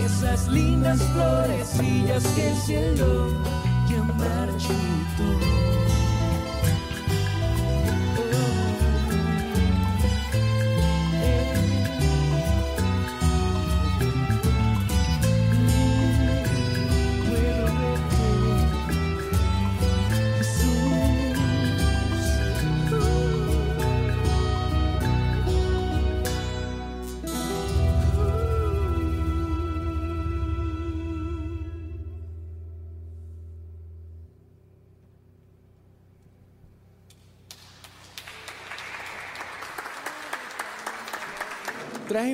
Esas 0.05 0.47
lindas 0.47 1.01
florecillas 1.11 2.25
que 2.27 2.51
el 2.51 2.55
cielo 2.55 3.27
llama 3.89 4.13
marchito. 4.13 5.80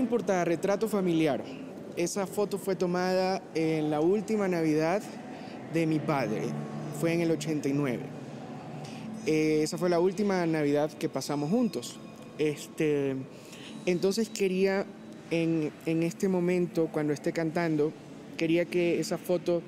Un 0.08 0.10
portarretrato 0.10 0.88
familiar. 0.88 1.43
Esa 1.97 2.26
foto 2.28 2.58
fue 2.58 2.78
tomada 2.78 3.41
en 3.53 3.89
la 3.89 3.99
última 3.99 4.47
Navidad 4.47 5.01
de 5.74 5.86
mi 5.86 5.99
padre. 5.99 6.43
Fue 7.01 7.12
en 7.14 7.20
el 7.20 7.32
89. 7.32 7.99
Eh, 9.26 9.60
esa 9.64 9.78
fue 9.78 9.89
la 9.89 9.99
última 9.99 10.45
Navidad 10.45 10.91
que 10.93 11.10
pasamos 11.10 11.49
juntos. 11.49 11.99
Este, 12.38 13.18
entonces 13.86 14.30
quería, 14.30 14.86
en, 15.30 15.74
en 15.86 16.03
este 16.03 16.30
momento, 16.30 16.88
cuando 16.89 17.12
esté 17.12 17.34
cantando, 17.34 17.91
quería 18.38 18.64
que 18.64 19.01
esa 19.01 19.18
foto 19.18 19.62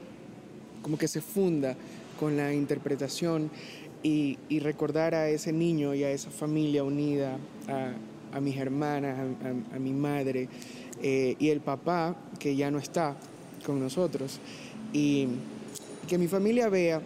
como 0.81 0.97
que 0.97 1.09
se 1.09 1.19
funda 1.19 1.75
con 2.17 2.37
la 2.37 2.53
interpretación 2.53 3.51
y, 4.03 4.37
y 4.47 4.59
recordar 4.59 5.15
a 5.15 5.27
ese 5.27 5.51
niño 5.51 5.93
y 5.95 6.05
a 6.05 6.11
esa 6.11 6.29
familia 6.29 6.85
unida, 6.85 7.37
a, 7.67 7.91
a 8.33 8.39
mis 8.39 8.57
hermanas, 8.57 9.17
a, 9.73 9.79
mi 9.79 9.91
madre 9.91 10.47
eh, 11.01 11.35
y 11.39 11.49
el 11.49 11.61
papá 11.61 12.15
que 12.39 12.55
ya 12.55 12.71
no 12.71 12.79
está 12.79 13.15
con 13.65 13.79
nosotros. 13.79 14.39
Y 14.93 15.27
que 16.07 16.17
mi 16.17 16.27
familia 16.27 16.69
vea, 16.69 17.01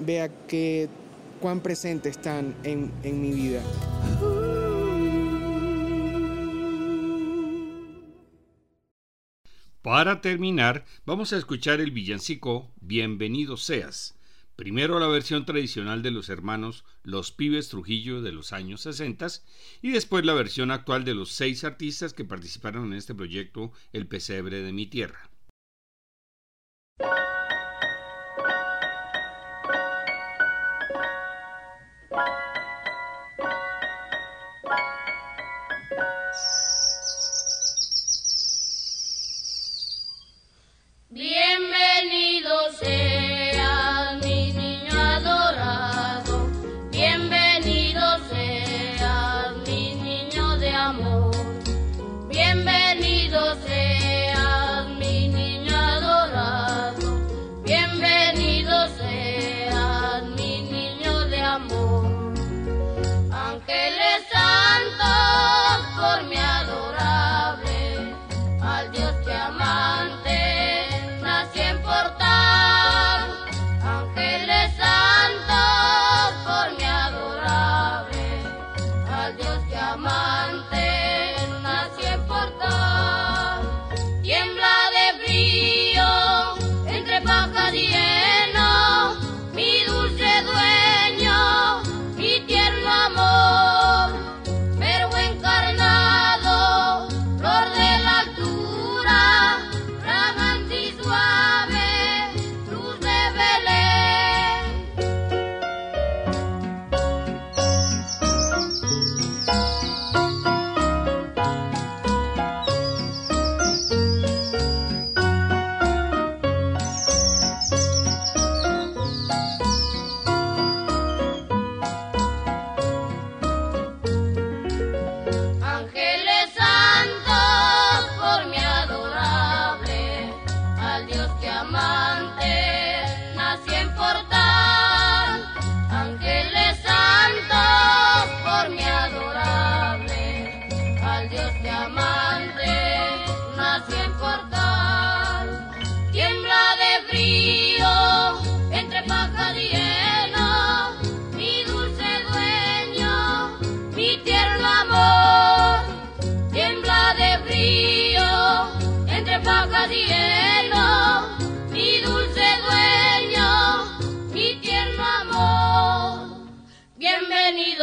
vea 0.00 0.28
que 0.46 0.88
cuán 1.40 1.60
presentes 1.60 2.16
están 2.16 2.54
en, 2.64 2.90
en 3.02 3.20
mi 3.20 3.32
vida. 3.32 3.62
Para 9.84 10.22
terminar, 10.22 10.86
vamos 11.04 11.34
a 11.34 11.36
escuchar 11.36 11.80
el 11.80 11.90
villancico 11.90 12.70
Bienvenido 12.80 13.58
seas, 13.58 14.16
Primero 14.56 15.00
la 15.00 15.08
versión 15.08 15.46
tradicional 15.46 16.02
de 16.02 16.12
los 16.12 16.28
hermanos 16.28 16.84
Los 17.02 17.32
Pibes 17.32 17.70
Trujillo 17.70 18.22
de 18.22 18.30
los 18.30 18.52
años 18.52 18.82
60 18.82 19.26
y 19.82 19.90
después 19.90 20.24
la 20.24 20.32
versión 20.32 20.70
actual 20.70 21.04
de 21.04 21.14
los 21.14 21.32
seis 21.32 21.64
artistas 21.64 22.12
que 22.12 22.24
participaron 22.24 22.92
en 22.92 22.98
este 22.98 23.16
proyecto 23.16 23.72
El 23.92 24.06
Pesebre 24.06 24.62
de 24.62 24.72
mi 24.72 24.86
Tierra. 24.86 25.28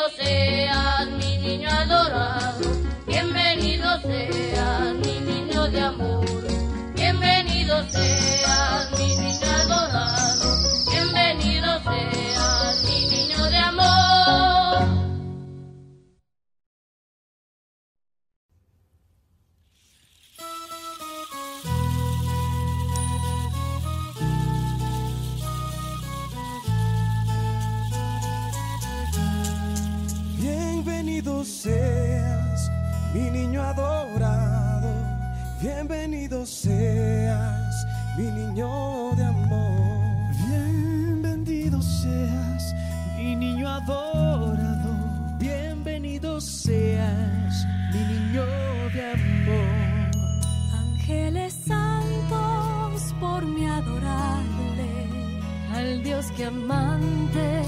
Bienvenido 0.01 0.09
seas, 0.09 0.60
Bienvenido 36.41 36.57
seas, 36.57 37.87
mi 38.17 38.31
niño 38.31 39.11
de 39.15 39.23
amor. 39.25 40.33
Bienvenido 40.47 41.79
seas, 41.83 42.73
mi 43.15 43.35
niño 43.35 43.69
adorado. 43.69 45.37
Bienvenido 45.37 46.41
seas, 46.41 47.67
mi 47.93 47.99
niño 47.99 48.45
de 48.91 49.11
amor. 49.13 50.11
Ángeles 50.79 51.53
santos 51.53 53.13
por 53.19 53.45
mi 53.45 53.67
adorable, 53.67 54.89
al 55.75 56.01
Dios 56.01 56.25
que 56.31 56.45
amante 56.45 57.61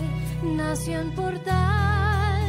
nació 0.57 0.99
en 0.99 1.11
portal. 1.13 2.41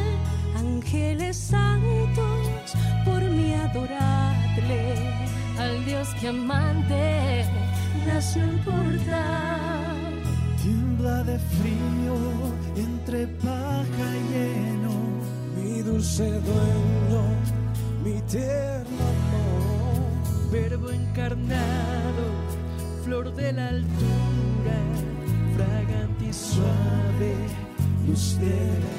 Ángeles 0.57 1.37
santos 1.37 2.73
por 3.05 3.21
mi 3.21 3.53
adorable, 3.53 5.14
al 5.59 5.85
Dios 5.85 6.07
que 6.19 6.27
amante 6.27 7.45
nació 8.05 8.43
en 8.43 8.59
portal. 8.59 9.95
Tiembla 10.61 11.23
de 11.23 11.37
frío 11.39 12.15
entre 12.75 13.27
paja 13.27 14.07
y 14.29 14.33
heno, 14.33 14.95
mi 15.55 15.81
dulce 15.81 16.23
dueño, 16.23 17.21
mi 18.03 18.19
tierno 18.21 19.03
amor, 19.15 20.51
verbo 20.51 20.89
encarnado, 20.89 22.23
flor 23.03 23.33
de 23.35 23.53
la 23.53 23.67
altura, 23.67 24.77
fragante 25.55 26.25
y 26.25 26.33
suave, 26.33 27.35
luz 28.07 28.39
de. 28.39 28.95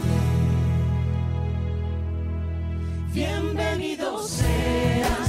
Bienvenido 3.17 4.23
seas, 4.29 5.26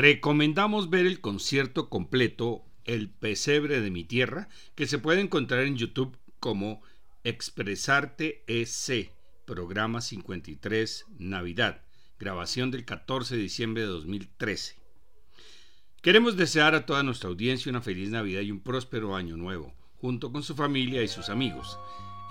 Recomendamos 0.00 0.88
ver 0.88 1.04
el 1.04 1.20
concierto 1.20 1.90
completo 1.90 2.64
El 2.86 3.10
pesebre 3.10 3.82
de 3.82 3.90
mi 3.90 4.02
tierra, 4.02 4.48
que 4.74 4.86
se 4.86 4.98
puede 4.98 5.20
encontrar 5.20 5.64
en 5.64 5.76
YouTube 5.76 6.16
como 6.38 6.80
Expresarte 7.22 8.42
EC, 8.46 9.12
programa 9.44 10.00
53 10.00 11.04
Navidad, 11.18 11.82
grabación 12.18 12.70
del 12.70 12.86
14 12.86 13.36
de 13.36 13.42
diciembre 13.42 13.82
de 13.82 13.88
2013. 13.88 14.76
Queremos 16.00 16.38
desear 16.38 16.74
a 16.74 16.86
toda 16.86 17.02
nuestra 17.02 17.28
audiencia 17.28 17.68
una 17.68 17.82
feliz 17.82 18.08
Navidad 18.08 18.40
y 18.40 18.52
un 18.52 18.60
próspero 18.60 19.16
año 19.16 19.36
nuevo, 19.36 19.74
junto 19.98 20.32
con 20.32 20.42
su 20.42 20.54
familia 20.54 21.02
y 21.02 21.08
sus 21.08 21.28
amigos. 21.28 21.78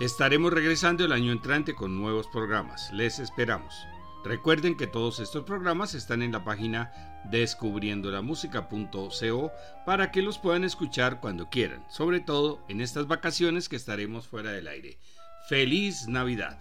Estaremos 0.00 0.52
regresando 0.52 1.04
el 1.04 1.12
año 1.12 1.30
entrante 1.30 1.76
con 1.76 1.96
nuevos 1.96 2.26
programas. 2.32 2.92
Les 2.92 3.20
esperamos. 3.20 3.72
Recuerden 4.24 4.76
que 4.76 4.86
todos 4.86 5.18
estos 5.18 5.44
programas 5.44 5.94
están 5.94 6.22
en 6.22 6.32
la 6.32 6.44
página 6.44 6.92
descubriendolamusica.co 7.30 9.52
para 9.86 10.10
que 10.10 10.22
los 10.22 10.38
puedan 10.38 10.64
escuchar 10.64 11.20
cuando 11.20 11.48
quieran, 11.48 11.84
sobre 11.88 12.20
todo 12.20 12.62
en 12.68 12.80
estas 12.80 13.06
vacaciones 13.06 13.68
que 13.68 13.76
estaremos 13.76 14.26
fuera 14.26 14.52
del 14.52 14.68
aire. 14.68 14.98
¡Feliz 15.48 16.06
Navidad! 16.06 16.58